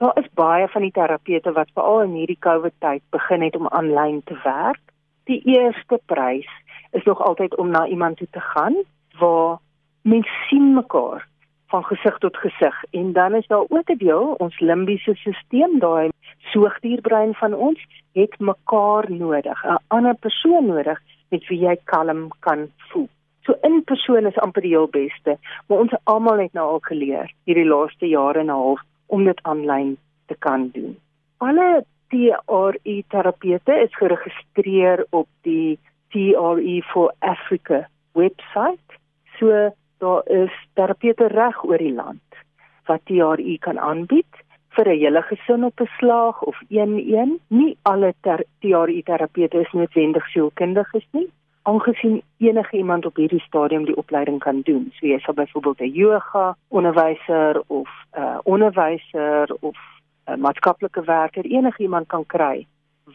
Daar 0.00 0.16
is 0.16 0.30
baie 0.34 0.68
van 0.72 0.86
die 0.86 0.94
terapeute 0.96 1.52
wat 1.52 1.68
veral 1.76 2.06
in 2.06 2.16
hierdie 2.16 2.38
COVID 2.40 2.72
tyd 2.80 3.04
begin 3.12 3.44
het 3.44 3.56
om 3.58 3.68
aanlyn 3.68 4.22
te 4.24 4.38
werk. 4.46 4.80
Die 5.28 5.42
eerste 5.44 6.00
prys 6.08 6.48
is 6.96 7.04
nog 7.04 7.20
altyd 7.20 7.56
om 7.60 7.68
na 7.68 7.84
iemand 7.86 8.16
toe 8.16 8.28
te 8.32 8.40
gaan 8.40 8.80
waar 9.20 9.58
mens 10.02 10.28
sien 10.48 10.72
mekaar 10.74 11.28
van 11.70 11.84
gesig 11.84 12.18
tot 12.18 12.36
gesig. 12.36 12.82
En 12.90 13.12
dan 13.12 13.34
is 13.34 13.46
daar 13.46 13.64
ook 13.68 13.90
'n 13.90 13.98
deel 13.98 14.34
ons 14.38 14.60
limbiese 14.60 15.14
stelsel 15.14 15.78
daai 15.78 16.08
soogdierbrein 16.52 17.34
van 17.34 17.54
ons 17.54 17.80
het 18.12 18.38
mekaar 18.38 19.10
nodig 19.12 19.64
'n 19.64 19.78
ander 19.88 20.14
persoon 20.14 20.66
nodig 20.66 20.98
met 21.28 21.46
wie 21.48 21.58
jy 21.58 21.76
kalm 21.84 22.28
kan 22.38 22.70
voel. 22.76 23.08
So 23.42 23.54
in 23.62 23.84
persoon 23.84 24.26
is 24.26 24.38
amper 24.38 24.62
die 24.62 24.76
heel 24.76 24.88
beste 24.88 25.38
maar 25.66 25.78
ons 25.78 25.94
almal 26.04 26.38
het 26.38 26.52
nou 26.52 26.66
al 26.68 26.82
geleer 26.82 27.32
hierdie 27.44 27.68
laaste 27.74 28.06
jare 28.06 28.38
en 28.38 28.46
'n 28.46 28.48
half 28.62 28.80
om 29.06 29.24
dit 29.24 29.42
aanlyn 29.42 29.96
te 30.26 30.34
kan 30.38 30.70
doen. 30.72 30.96
Alle 31.36 31.84
TRE 32.08 33.04
terapeute 33.08 33.72
is 33.72 33.96
geregistreer 33.96 35.06
op 35.10 35.28
die 35.42 35.78
TRE 36.08 36.82
for 36.82 37.12
Africa 37.18 37.88
webwerf 38.12 38.98
so 39.38 39.74
daar 40.00 40.22
is 40.26 40.54
terapeute 40.74 41.26
reg 41.28 41.64
oor 41.64 41.78
die 41.78 41.94
land 41.94 42.38
wat 42.88 43.04
TRI 43.04 43.58
kan 43.58 43.78
aanbied 43.78 44.44
vir 44.76 44.88
'n 44.88 45.00
hele 45.02 45.22
gesin 45.22 45.64
op 45.64 45.80
'n 45.80 45.90
slag 45.98 46.42
of 46.42 46.56
een-een. 46.68 47.38
Nie 47.48 47.76
alle 47.82 48.14
ter 48.20 48.44
TRI 48.60 49.02
terapeute 49.02 49.60
is 49.60 49.72
noodwendig 49.72 50.26
sielkundiges 50.28 51.06
nie, 51.12 51.28
aangesien 51.62 52.22
enige 52.38 52.76
iemand 52.76 53.06
op 53.06 53.16
hierdie 53.16 53.40
stadium 53.40 53.84
die 53.84 53.96
opleiding 53.96 54.38
kan 54.38 54.60
doen. 54.60 54.92
So 54.94 55.06
jy 55.06 55.18
sal 55.18 55.34
byvoorbeeld 55.34 55.80
'n 55.80 55.92
yoga 55.92 56.56
onderwyser 56.68 57.62
of 57.66 57.88
'n 58.12 58.20
uh, 58.20 58.38
onderwyser 58.42 59.56
of 59.60 59.76
'n 60.26 60.32
uh, 60.32 60.36
maatskaplike 60.36 61.02
werker 61.04 61.44
enige 61.44 61.82
iemand 61.82 62.06
kan 62.06 62.26
kry 62.26 62.66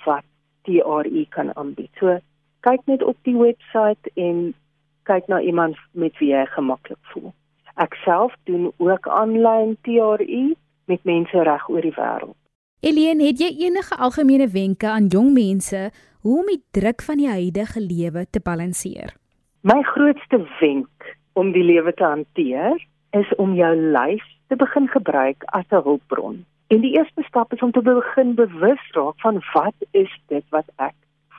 wat 0.06 0.24
TRI 0.64 1.26
kan 1.30 1.56
aanbied. 1.56 1.90
So 2.00 2.20
kyk 2.60 2.82
net 2.86 3.04
op 3.04 3.18
die 3.22 3.38
webwerf 3.38 4.06
en 4.14 4.54
kyk 5.06 5.28
na 5.32 5.42
iemand 5.42 5.78
met 5.94 6.18
wie 6.20 6.32
jy 6.34 6.46
gemaklik 6.54 7.02
voel. 7.14 7.34
Ek 7.76 7.96
self 8.04 8.34
doen 8.50 8.72
ook 8.78 9.08
aanlyn 9.08 9.76
TRI 9.84 10.56
met 10.86 11.04
mense 11.04 11.44
reg 11.44 11.70
oor 11.70 11.82
die 11.82 11.96
wêreld. 11.96 12.38
Elien, 12.86 13.22
het 13.24 13.40
jy 13.42 13.50
enige 13.66 13.96
algemene 13.98 14.48
wenke 14.54 14.88
aan 14.88 15.08
jong 15.10 15.34
mense 15.34 15.90
hoe 16.22 16.40
om 16.42 16.50
die 16.50 16.62
druk 16.78 17.02
van 17.06 17.18
die 17.18 17.30
huidige 17.30 17.82
lewe 17.82 18.26
te 18.30 18.42
balanseer? 18.44 19.16
My 19.66 19.82
grootste 19.82 20.40
wenk 20.60 21.16
om 21.34 21.52
die 21.56 21.64
lewe 21.66 21.94
te 21.94 22.06
hanteer 22.06 22.78
is 23.18 23.32
om 23.42 23.56
jou 23.58 23.72
lyf 23.76 24.24
te 24.48 24.56
begin 24.56 24.88
gebruik 24.94 25.44
as 25.58 25.66
'n 25.72 25.82
hulpbron. 25.88 26.46
En 26.68 26.82
die 26.82 26.94
eerste 26.98 27.24
stap 27.28 27.54
is 27.54 27.62
om 27.62 27.72
te 27.72 27.82
begin 27.82 28.36
bewus 28.36 28.84
raak 28.92 29.20
van 29.22 29.42
wat 29.54 29.78
is 29.92 30.14
dit 30.28 30.46
wat 30.50 30.70
ek 30.76 30.96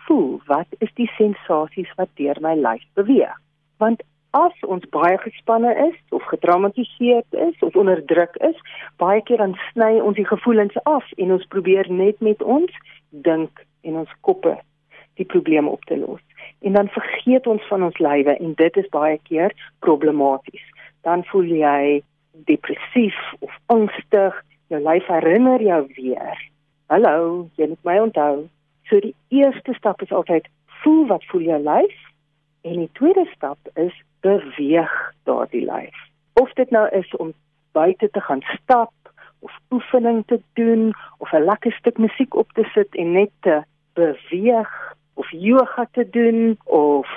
voel? 0.07 0.41
Wat 0.47 0.67
is 0.79 0.93
die 0.95 1.11
sensasies 1.17 1.93
wat 1.97 2.09
deur 2.15 2.39
my 2.41 2.55
lyf 2.55 2.85
beweeg? 2.95 3.39
Want 3.79 4.03
as 4.37 4.57
ons 4.69 4.85
baie 4.93 5.17
gespanne 5.23 5.73
is 5.89 5.97
of 6.17 6.25
getraumatiseerd 6.33 7.39
is 7.49 7.59
of 7.61 7.77
onder 7.77 8.03
druk 8.05 8.37
is, 8.37 8.57
baie 9.01 9.23
keer 9.23 9.41
dan 9.41 9.57
sny 9.71 9.97
ons 10.01 10.19
die 10.19 10.29
gevoelens 10.29 10.77
af 10.85 11.07
en 11.17 11.33
ons 11.39 11.47
probeer 11.55 11.89
net 11.93 12.21
met 12.21 12.43
ons 12.43 12.73
dink 13.11 13.63
en 13.87 14.03
ons 14.03 14.17
koppe 14.29 14.57
die 15.17 15.25
probleme 15.25 15.73
op 15.73 15.85
te 15.89 15.97
los. 15.97 16.21
En 16.61 16.77
dan 16.77 16.93
vergeet 16.93 17.47
ons 17.47 17.65
van 17.71 17.87
ons 17.89 17.99
lywe 17.99 18.37
en 18.37 18.53
dit 18.59 18.77
is 18.77 18.91
baie 18.93 19.17
keer 19.29 19.55
problematies. 19.85 20.67
Dan 21.09 21.25
voel 21.31 21.49
jy 21.49 22.03
depressief 22.51 23.17
of 23.41 23.55
angstig, 23.73 24.37
jou 24.69 24.81
lyf 24.83 25.07
herinner 25.09 25.63
jou 25.63 25.81
weer. 25.97 26.43
Hallo, 26.93 27.47
jy 27.57 27.71
moet 27.73 27.89
my 27.89 27.97
onthou. 28.03 28.47
So 28.91 29.01
die 29.01 29.15
eerste 29.33 29.75
stap 29.79 30.03
is 30.05 30.13
altyd 30.13 30.51
voel 30.83 31.07
wat 31.09 31.25
voel 31.31 31.49
jou 31.49 31.63
lyf 31.65 32.06
En 32.67 32.79
die 32.79 32.91
tweede 32.93 33.25
stap 33.35 33.59
is 33.75 34.03
beweeg 34.21 35.13
daardie 35.23 35.65
lyf. 35.65 35.99
Of 36.33 36.53
dit 36.53 36.71
nou 36.71 36.89
is 36.99 37.17
om 37.17 37.33
buite 37.73 38.11
te 38.11 38.21
gaan 38.21 38.43
stap 38.43 38.93
of 39.39 39.53
oefening 39.71 40.25
te 40.27 40.41
doen 40.53 40.95
of 41.19 41.33
'n 41.33 41.45
lekker 41.45 41.73
stuk 41.73 41.99
musiek 41.99 42.35
op 42.35 42.53
te 42.53 42.65
sit 42.75 42.95
en 42.95 43.13
net 43.13 43.31
te 43.41 43.63
beweeg 43.93 44.95
of 45.15 45.31
yoga 45.31 45.87
te 45.93 46.11
doen 46.11 46.59
of 46.65 47.09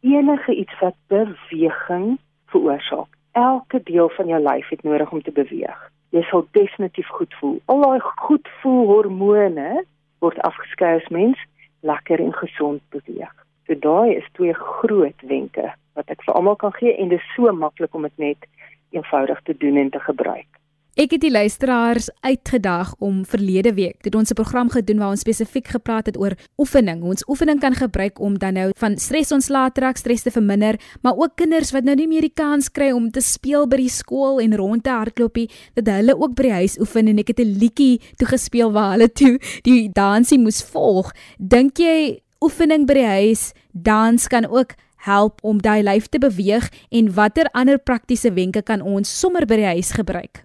enige 0.00 0.54
iets 0.54 0.78
wat 0.80 0.94
beweging 1.06 2.18
veroorsaak. 2.46 3.10
Elke 3.32 3.80
deel 3.82 4.08
van 4.08 4.26
jou 4.26 4.42
lyf 4.42 4.68
het 4.68 4.82
nodig 4.82 5.10
om 5.10 5.22
te 5.22 5.32
beweeg. 5.32 5.90
Jy 6.08 6.22
sal 6.22 6.46
definitief 6.50 7.08
goed 7.08 7.34
voel. 7.34 7.60
Al 7.64 7.80
daai 7.80 8.00
goed 8.00 8.48
voel 8.60 8.86
hormone 8.86 9.84
word 10.18 10.38
afgeskei 10.40 10.94
as 10.96 11.08
mens 11.08 11.46
lekker 11.80 12.20
en 12.20 12.32
gesond 12.32 12.80
beweeg. 12.88 13.44
So 13.66 13.74
daai 13.74 14.16
is 14.16 14.26
twee 14.32 14.54
groot 14.54 15.20
wenke 15.22 15.70
wat 15.94 16.10
ek 16.10 16.24
vir 16.26 16.34
almal 16.34 16.56
kan 16.56 16.74
gee 16.80 16.96
en 16.98 17.08
dit 17.08 17.18
is 17.18 17.32
so 17.36 17.52
maklik 17.52 17.94
om 17.94 18.02
dit 18.02 18.18
net 18.18 18.50
eenvoudig 18.94 19.40
te 19.42 19.56
doen 19.56 19.76
en 19.76 19.90
te 19.90 20.02
gebruik. 20.04 20.50
Ek 20.94 21.10
het 21.10 21.24
die 21.24 21.32
luisteraars 21.34 22.06
uitgedag 22.22 22.92
om 23.02 23.24
verlede 23.26 23.72
week 23.74 24.06
het 24.06 24.14
ons 24.14 24.30
'n 24.30 24.38
program 24.38 24.70
gedoen 24.70 24.98
waar 24.98 25.10
ons 25.10 25.24
spesifiek 25.26 25.66
gepraat 25.66 26.06
het 26.06 26.16
oor 26.16 26.36
oefening. 26.56 27.02
Ons 27.02 27.26
oefening 27.28 27.58
kan 27.60 27.74
gebruik 27.74 28.20
om 28.20 28.38
dan 28.38 28.52
nou 28.52 28.70
van 28.76 28.96
stres 28.96 29.32
ontslae 29.32 29.72
te 29.72 29.80
raak, 29.80 29.96
stres 29.96 30.22
te 30.22 30.30
verminder, 30.30 30.78
maar 31.02 31.16
ook 31.16 31.34
kinders 31.34 31.72
wat 31.72 31.84
nou 31.84 31.96
nie 31.96 32.06
meer 32.06 32.20
die 32.20 32.34
kans 32.34 32.70
kry 32.70 32.92
om 32.92 33.10
te 33.10 33.20
speel 33.20 33.66
by 33.66 33.76
die 33.76 33.88
skool 33.88 34.40
en 34.40 34.56
rond 34.56 34.84
te 34.84 34.90
hardloopie, 34.90 35.50
dat 35.74 35.86
hulle 35.86 36.16
ook 36.16 36.34
by 36.34 36.42
die 36.42 36.52
huis 36.52 36.78
oefen 36.78 37.08
en 37.08 37.18
ek 37.18 37.28
het 37.28 37.40
'n 37.40 37.58
liedjie 37.58 38.00
toe 38.16 38.28
gespeel 38.28 38.72
waar 38.72 38.90
hulle 38.92 39.12
toe 39.12 39.38
die 39.62 39.90
dansie 39.92 40.38
moes 40.38 40.62
volg. 40.62 41.12
Dink 41.38 41.78
jy 41.78 42.23
oefening 42.44 42.86
by 42.86 42.94
die 42.98 43.06
huis, 43.08 43.52
dans 43.72 44.28
kan 44.28 44.46
ook 44.46 44.74
help 45.04 45.40
om 45.42 45.60
daai 45.64 45.82
lyf 45.84 46.08
te 46.12 46.20
beweeg 46.20 46.68
en 46.90 47.12
watter 47.16 47.48
ander 47.52 47.78
praktiese 47.78 48.32
wenke 48.36 48.62
kan 48.62 48.84
ons 48.84 49.08
sommer 49.20 49.46
by 49.48 49.60
die 49.60 49.70
huis 49.76 49.92
gebruik? 49.96 50.44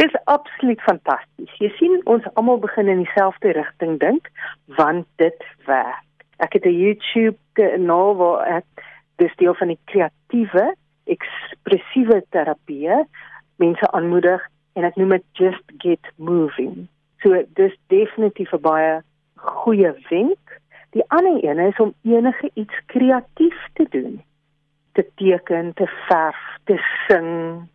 Dis 0.00 0.12
absoluut 0.28 0.80
fantasties. 0.84 1.52
Jy 1.60 1.70
sien 1.78 2.00
ons 2.04 2.24
almal 2.34 2.60
begin 2.60 2.88
in 2.92 3.04
dieselfde 3.04 3.54
rigting 3.56 3.96
dink 4.00 4.28
want 4.76 5.08
dit 5.22 5.46
werk. 5.68 6.04
Ek 6.44 6.52
het 6.52 6.66
'n 6.66 6.76
YouTube 6.76 7.38
kanaal 7.56 8.16
waar 8.16 8.58
ek 8.58 8.84
dis 9.16 9.36
deel 9.36 9.54
van 9.54 9.68
die 9.68 9.80
kreatiewe 9.84 10.74
ekspressiewe 11.06 12.22
terapie 12.30 13.04
mense 13.56 13.86
aanmoedig 13.92 14.42
en 14.76 14.84
ek 14.84 14.96
noem 14.96 15.16
dit 15.16 15.24
just 15.32 15.64
get 15.78 16.04
moving. 16.16 16.88
So 17.22 17.44
dis 17.54 17.72
definitief 17.88 18.52
'n 18.52 18.60
baie 18.60 19.02
goeie 19.36 19.92
wenk 20.10 20.45
Die 20.96 21.04
ander 21.08 21.44
een 21.44 21.58
is 21.58 21.76
om 21.76 21.94
enige 22.02 22.50
iets 22.54 22.80
kreatief 22.86 23.66
te 23.72 23.86
doen. 23.90 24.22
Te 24.92 25.06
teken, 25.14 25.72
te 25.74 25.86
verf, 26.08 26.38
te 26.64 26.76
sing, 27.06 27.28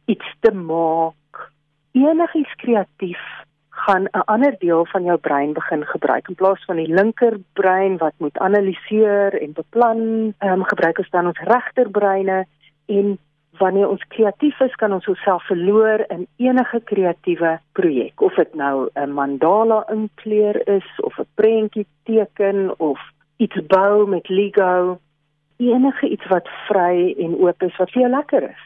iets 0.06 0.36
te 0.40 0.52
maak. 0.52 1.52
Enigiets 1.92 2.56
kreatief 2.56 3.22
gaan 3.70 4.04
'n 4.04 4.26
ander 4.26 4.56
deel 4.58 4.86
van 4.86 5.04
jou 5.04 5.18
brein 5.18 5.54
begin 5.54 5.86
gebruik 5.86 6.28
in 6.28 6.36
plaas 6.36 6.66
van 6.66 6.76
die 6.76 6.94
linkerbrein 6.94 7.98
wat 7.98 8.14
moet 8.18 8.38
analiseer 8.38 9.42
en 9.42 9.54
beplan, 9.54 10.34
ehm 10.38 10.52
um, 10.52 10.64
gebruik 10.64 10.98
ons 10.98 11.10
dan 11.10 11.28
ons 11.28 11.40
regterbreine 11.40 12.46
en 12.86 13.18
wanneer 13.58 13.90
ons 13.90 14.04
kreatief 14.08 14.60
is, 14.60 14.76
kan 14.76 14.94
ons 14.94 15.08
onsself 15.08 15.44
verloor 15.46 16.06
in 16.10 16.28
enige 16.38 16.82
kreatiewe 16.84 17.60
projek. 17.72 18.22
Of 18.22 18.36
dit 18.36 18.54
nou 18.56 18.90
'n 18.96 19.14
mandala 19.14 19.86
inkleur 19.90 20.68
is 20.68 20.88
of 21.04 21.20
'n 21.20 21.28
prentjie 21.36 21.88
teken 22.04 22.80
of 22.80 23.00
iets 23.38 23.66
bou 23.68 24.08
met 24.08 24.30
Lego, 24.30 25.00
enige 25.58 26.10
iets 26.10 26.28
wat 26.28 26.48
vry 26.68 27.14
en 27.18 27.36
oop 27.36 27.64
is 27.64 27.78
wat 27.78 27.92
vir 27.92 28.02
jou 28.02 28.12
lekker 28.12 28.44
is. 28.44 28.66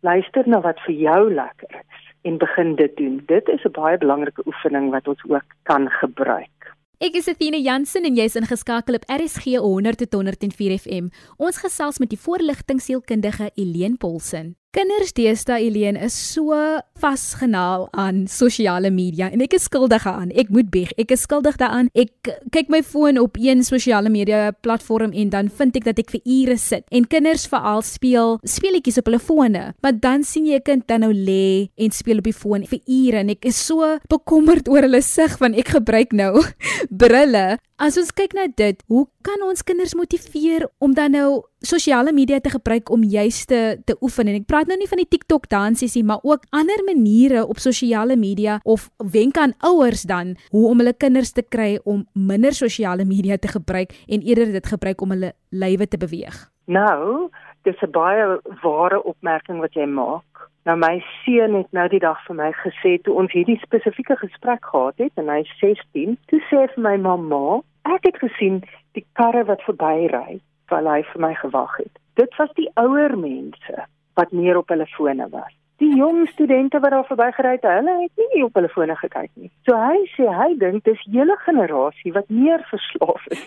Luister 0.00 0.48
na 0.48 0.60
wat 0.60 0.80
vir 0.80 0.94
jou 0.94 1.34
lekker 1.34 1.74
is 1.74 2.12
en 2.22 2.38
begin 2.38 2.74
dit 2.74 2.96
doen. 2.96 3.22
Dit 3.26 3.48
is 3.48 3.64
'n 3.64 3.70
baie 3.72 3.98
belangrike 3.98 4.42
oefening 4.46 4.90
wat 4.90 5.08
ons 5.08 5.24
ook 5.28 5.48
kan 5.62 5.90
gebruik. 5.90 6.74
Ek 6.98 7.14
is 7.14 7.28
Athena 7.30 7.60
Jansen 7.62 8.02
en 8.08 8.16
jy's 8.18 8.34
ingeskakel 8.34 8.96
op 8.98 9.04
RSG 9.06 9.60
100 9.62 10.00
tot 10.00 10.16
104 10.18 10.72
FM. 10.80 11.12
Ons 11.38 11.60
gesels 11.62 12.00
met 12.02 12.10
die 12.10 12.18
voorligtingsielkundige 12.18 13.52
Eileen 13.54 13.94
Polsen. 14.02 14.56
Kinders 14.76 15.14
deesdae 15.16 15.62
Eileen 15.64 15.96
is 15.96 16.12
so 16.12 16.52
vasgenaal 17.00 17.86
aan 17.96 18.26
sosiale 18.28 18.90
media 18.92 19.30
en 19.32 19.40
ek 19.40 19.54
is 19.56 19.64
skuldig 19.64 20.02
daaraan. 20.04 20.28
Ek 20.36 20.50
moet 20.52 20.68
bieg. 20.68 20.90
Ek 21.00 21.14
is 21.14 21.22
skuldig 21.24 21.56
daaraan. 21.56 21.88
Ek 21.96 22.28
kyk 22.52 22.68
my 22.68 22.82
foon 22.84 23.16
op 23.16 23.38
een 23.40 23.64
sosiale 23.64 24.12
media 24.12 24.50
platform 24.52 25.14
en 25.16 25.30
dan 25.32 25.48
vind 25.48 25.78
ek 25.80 25.86
dat 25.86 26.02
ek 26.02 26.12
vir 26.12 26.20
ure 26.20 26.58
sit. 26.60 26.84
En 26.92 27.08
kinders 27.08 27.46
veral 27.48 27.80
speel 27.80 28.36
speletjies 28.44 29.00
op 29.00 29.08
hulle 29.08 29.22
fone. 29.24 29.62
Maar 29.80 29.96
dan 30.04 30.20
sien 30.20 30.44
jy 30.44 30.60
'n 30.60 30.68
kind 30.68 30.84
dan 30.84 31.00
nou 31.00 31.14
lê 31.16 31.72
en 31.78 31.90
speel 31.90 32.20
op 32.20 32.28
die 32.28 32.36
foon 32.36 32.68
vir 32.68 32.80
ure 32.84 33.24
en 33.24 33.30
ek 33.30 33.48
is 33.48 33.56
so 33.56 33.96
bekommerd 34.12 34.68
oor 34.68 34.84
hulle 34.84 35.00
sig 35.00 35.32
want 35.40 35.56
ek 35.56 35.80
gebruik 35.80 36.12
nou 36.12 36.44
brille. 37.00 37.56
As 37.78 37.94
ons 37.94 38.08
kyk 38.10 38.32
na 38.34 38.48
dit, 38.58 38.80
hoe 38.90 39.04
kan 39.22 39.38
ons 39.46 39.62
kinders 39.62 39.92
motiveer 39.94 40.64
om 40.82 40.96
dan 40.98 41.12
nou 41.14 41.44
sosiale 41.62 42.10
media 42.10 42.40
te 42.42 42.50
gebruik 42.50 42.90
om 42.90 43.04
juist 43.06 43.46
te, 43.52 43.78
te 43.86 43.94
oefen 44.02 44.26
en 44.26 44.40
ek 44.40 44.48
praat 44.50 44.66
nou 44.66 44.74
nie 44.80 44.88
van 44.90 44.98
die 44.98 45.06
TikTok 45.06 45.46
dansies 45.46 45.94
nie 45.94 46.02
maar 46.08 46.18
ook 46.26 46.48
ander 46.50 46.82
maniere 46.88 47.44
op 47.46 47.62
sosiale 47.62 48.16
media 48.18 48.56
of 48.66 48.88
wenke 49.14 49.44
aan 49.44 49.54
ouers 49.70 50.02
dan 50.10 50.34
hoe 50.50 50.64
om 50.72 50.82
hulle 50.82 50.96
kinders 50.98 51.30
te 51.36 51.46
kry 51.46 51.76
om 51.86 52.02
minder 52.18 52.50
sosiale 52.50 53.06
media 53.06 53.38
te 53.38 53.50
gebruik 53.54 53.94
en 54.10 54.26
eerder 54.26 54.50
dit 54.58 54.72
gebruik 54.74 55.06
om 55.06 55.14
hulle 55.14 55.30
lywe 55.54 55.86
te 55.86 56.02
beweeg. 56.02 56.48
Nou, 56.66 57.30
dis 57.62 57.78
'n 57.78 57.94
baie 57.94 58.40
ware 58.66 59.02
opmerking 59.06 59.62
wat 59.62 59.78
jy 59.78 59.86
maak. 59.86 60.26
Nou 60.68 60.76
my 60.76 60.98
seun 61.24 61.54
het 61.56 61.70
nou 61.72 61.86
die 61.88 62.00
dag 62.02 62.18
vir 62.26 62.36
my 62.36 62.50
gesê 62.60 62.98
toe 63.00 63.14
ons 63.16 63.32
hierdie 63.32 63.56
spesifieke 63.62 64.18
gesprek 64.20 64.66
gehad 64.68 64.98
het 65.00 65.22
en 65.22 65.30
hy 65.32 65.38
16, 65.62 66.18
toe 66.28 66.40
sê 66.50 66.66
vir 66.74 66.82
my 66.84 66.92
mamma, 67.06 67.62
ek 67.88 68.04
het 68.10 68.18
gesien 68.20 68.58
die 68.98 69.04
karre 69.16 69.46
wat 69.48 69.64
verbyry 69.64 70.42
terwyl 70.68 70.90
hy 70.92 70.98
vir 71.14 71.24
my 71.24 71.32
gewag 71.40 71.78
het. 71.80 71.94
Dit 72.20 72.36
was 72.36 72.52
die 72.60 72.68
ouer 72.82 73.16
mense 73.16 73.86
wat 74.20 74.36
meer 74.36 74.60
op 74.60 74.68
hulle 74.68 74.84
fone 74.92 75.30
was. 75.32 75.56
Die 75.80 75.94
jong 75.96 76.26
studente 76.34 76.82
wat 76.84 76.92
daar 76.92 77.08
verbygery 77.08 77.56
het, 77.56 77.64
hulle 77.64 77.96
het 78.02 78.28
nie 78.34 78.44
op 78.44 78.60
hulle 78.60 78.68
fone 78.68 79.00
gekyk 79.00 79.32
nie. 79.40 79.48
So 79.64 79.80
hy 79.80 80.04
sê 80.18 80.28
hy 80.28 80.50
dink 80.60 80.84
dis 80.84 81.00
hele 81.08 81.40
generasie 81.48 82.12
wat 82.12 82.28
meer 82.28 82.60
verslaaf 82.68 83.24
is 83.32 83.44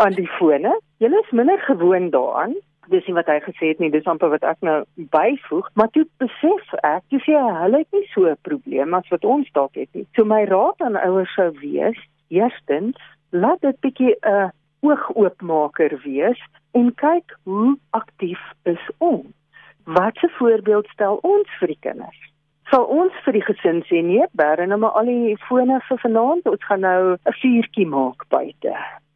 aan 0.00 0.16
die 0.16 0.30
fone. 0.38 0.78
Julle 1.04 1.20
is 1.20 1.36
minder 1.36 1.60
gewoond 1.68 2.16
daaraan. 2.16 2.56
Dis 2.90 3.06
nie 3.06 3.14
wat 3.14 3.28
hy 3.30 3.38
gesê 3.44 3.68
het 3.70 3.78
nie, 3.78 3.90
dis 3.90 4.06
amper 4.10 4.32
wat 4.32 4.42
ek 4.42 4.58
nou 4.66 4.82
byvoeg, 4.96 5.68
maar 5.78 5.90
toe 5.94 6.02
besef 6.18 6.72
ek, 6.82 7.04
jy 7.14 7.20
sê 7.22 7.36
hulle 7.38 7.78
het 7.84 7.92
nie 7.92 8.08
so 8.14 8.26
'n 8.26 8.36
probleem 8.42 8.94
as 8.94 9.08
wat 9.10 9.24
ons 9.24 9.50
dalk 9.52 9.74
het 9.74 9.88
nie. 9.94 10.06
So 10.16 10.24
my 10.24 10.44
raad 10.44 10.80
aan 10.80 10.96
ouers 10.96 11.34
sou 11.34 11.50
wees, 11.60 11.98
eerstens, 12.28 12.98
laat 13.30 13.60
dit 13.60 13.80
bietjie 13.80 14.16
'n 14.26 14.50
oogoopmaker 14.82 16.00
wees 16.04 16.40
en 16.72 16.94
kyk 16.94 17.36
hoe 17.44 17.76
aktief 17.90 18.42
is 18.64 18.84
ons. 18.98 19.30
Wat 19.84 20.16
'n 20.22 20.34
voorbeeld 20.38 20.86
stel 20.88 21.16
ons 21.22 21.48
vir 21.58 21.68
die 21.68 21.80
kinders? 21.80 22.20
Sal 22.70 22.84
ons 22.84 23.12
vir 23.24 23.32
die 23.32 23.44
gesin 23.44 23.82
sê 23.82 24.02
nee, 24.02 24.26
bære 24.32 24.66
nou 24.66 24.78
maar 24.78 24.90
al 24.90 25.04
die 25.04 25.36
fone 25.36 25.80
vir 25.88 25.98
vanaand, 25.98 26.46
ons 26.46 26.64
gaan 26.64 26.80
nou 26.80 27.12
'n 27.12 27.32
vuurtjie 27.40 27.86
maak 27.86 28.28
buite. 28.28 28.74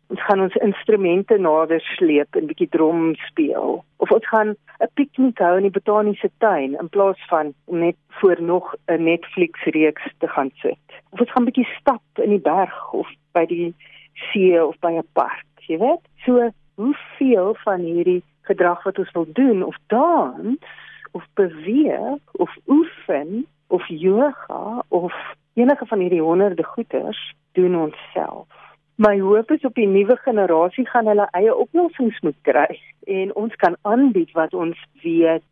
Ons 0.09 0.23
gaan 0.23 0.41
ons 0.41 0.55
instrumente 0.63 1.39
nader 1.39 1.81
sleep 1.97 2.37
en 2.39 2.47
bietjie 2.47 2.69
drum 2.71 3.15
speel. 3.27 3.81
Of 3.99 4.13
ons 4.15 4.29
gaan 4.29 4.55
'n 4.81 4.91
piknik 4.95 5.39
hou 5.39 5.57
in 5.57 5.67
die 5.67 5.77
botaniese 5.79 6.31
tuin 6.39 6.77
in 6.81 6.89
plaas 6.89 7.21
van 7.29 7.55
net 7.67 7.97
voor 8.21 8.43
nog 8.43 8.75
'n 8.87 9.03
Netflix 9.03 9.65
reeks 9.65 10.07
te 10.19 10.29
gaan 10.29 10.51
sit. 10.63 10.87
Of 11.11 11.21
ons 11.21 11.33
gaan 11.33 11.45
bietjie 11.45 11.69
stap 11.81 12.05
in 12.23 12.31
die 12.31 12.45
berg 12.53 12.93
of 12.93 13.09
by 13.33 13.47
die 13.47 13.75
see 14.15 14.65
of 14.65 14.79
by 14.81 14.93
'n 14.93 15.09
park, 15.13 15.47
jy 15.67 15.79
weet? 15.79 16.05
So 16.25 16.51
hoeveel 16.75 17.55
van 17.65 17.81
hierdie 17.81 18.23
gedrag 18.43 18.83
wat 18.83 18.99
ons 18.99 19.13
wil 19.13 19.27
doen 19.33 19.63
of 19.63 19.77
dans 19.87 20.59
of 21.13 21.25
beweeg 21.35 22.21
of 22.33 22.57
oefen 22.67 23.47
of 23.67 23.87
yoga 23.87 24.83
of 24.89 25.15
enige 25.55 25.87
van 25.87 25.99
hierdie 25.99 26.23
honderde 26.23 26.65
goeters 26.65 27.35
doen 27.53 27.77
ons 27.81 27.97
self. 28.13 28.66
My 28.97 29.21
hoop 29.21 29.51
is 29.51 29.65
op 29.69 29.75
die 29.77 29.87
nuwe 29.87 30.17
generasie 30.25 30.87
gaan 30.89 31.09
hulle 31.11 31.27
eie 31.37 31.53
oplossings 31.53 32.17
moet 32.25 32.37
kry 32.49 32.79
en 33.13 33.35
ons 33.37 33.57
kan 33.61 33.77
aanbied 33.85 34.31
wat 34.33 34.55
ons 34.57 34.79
weet 35.03 35.45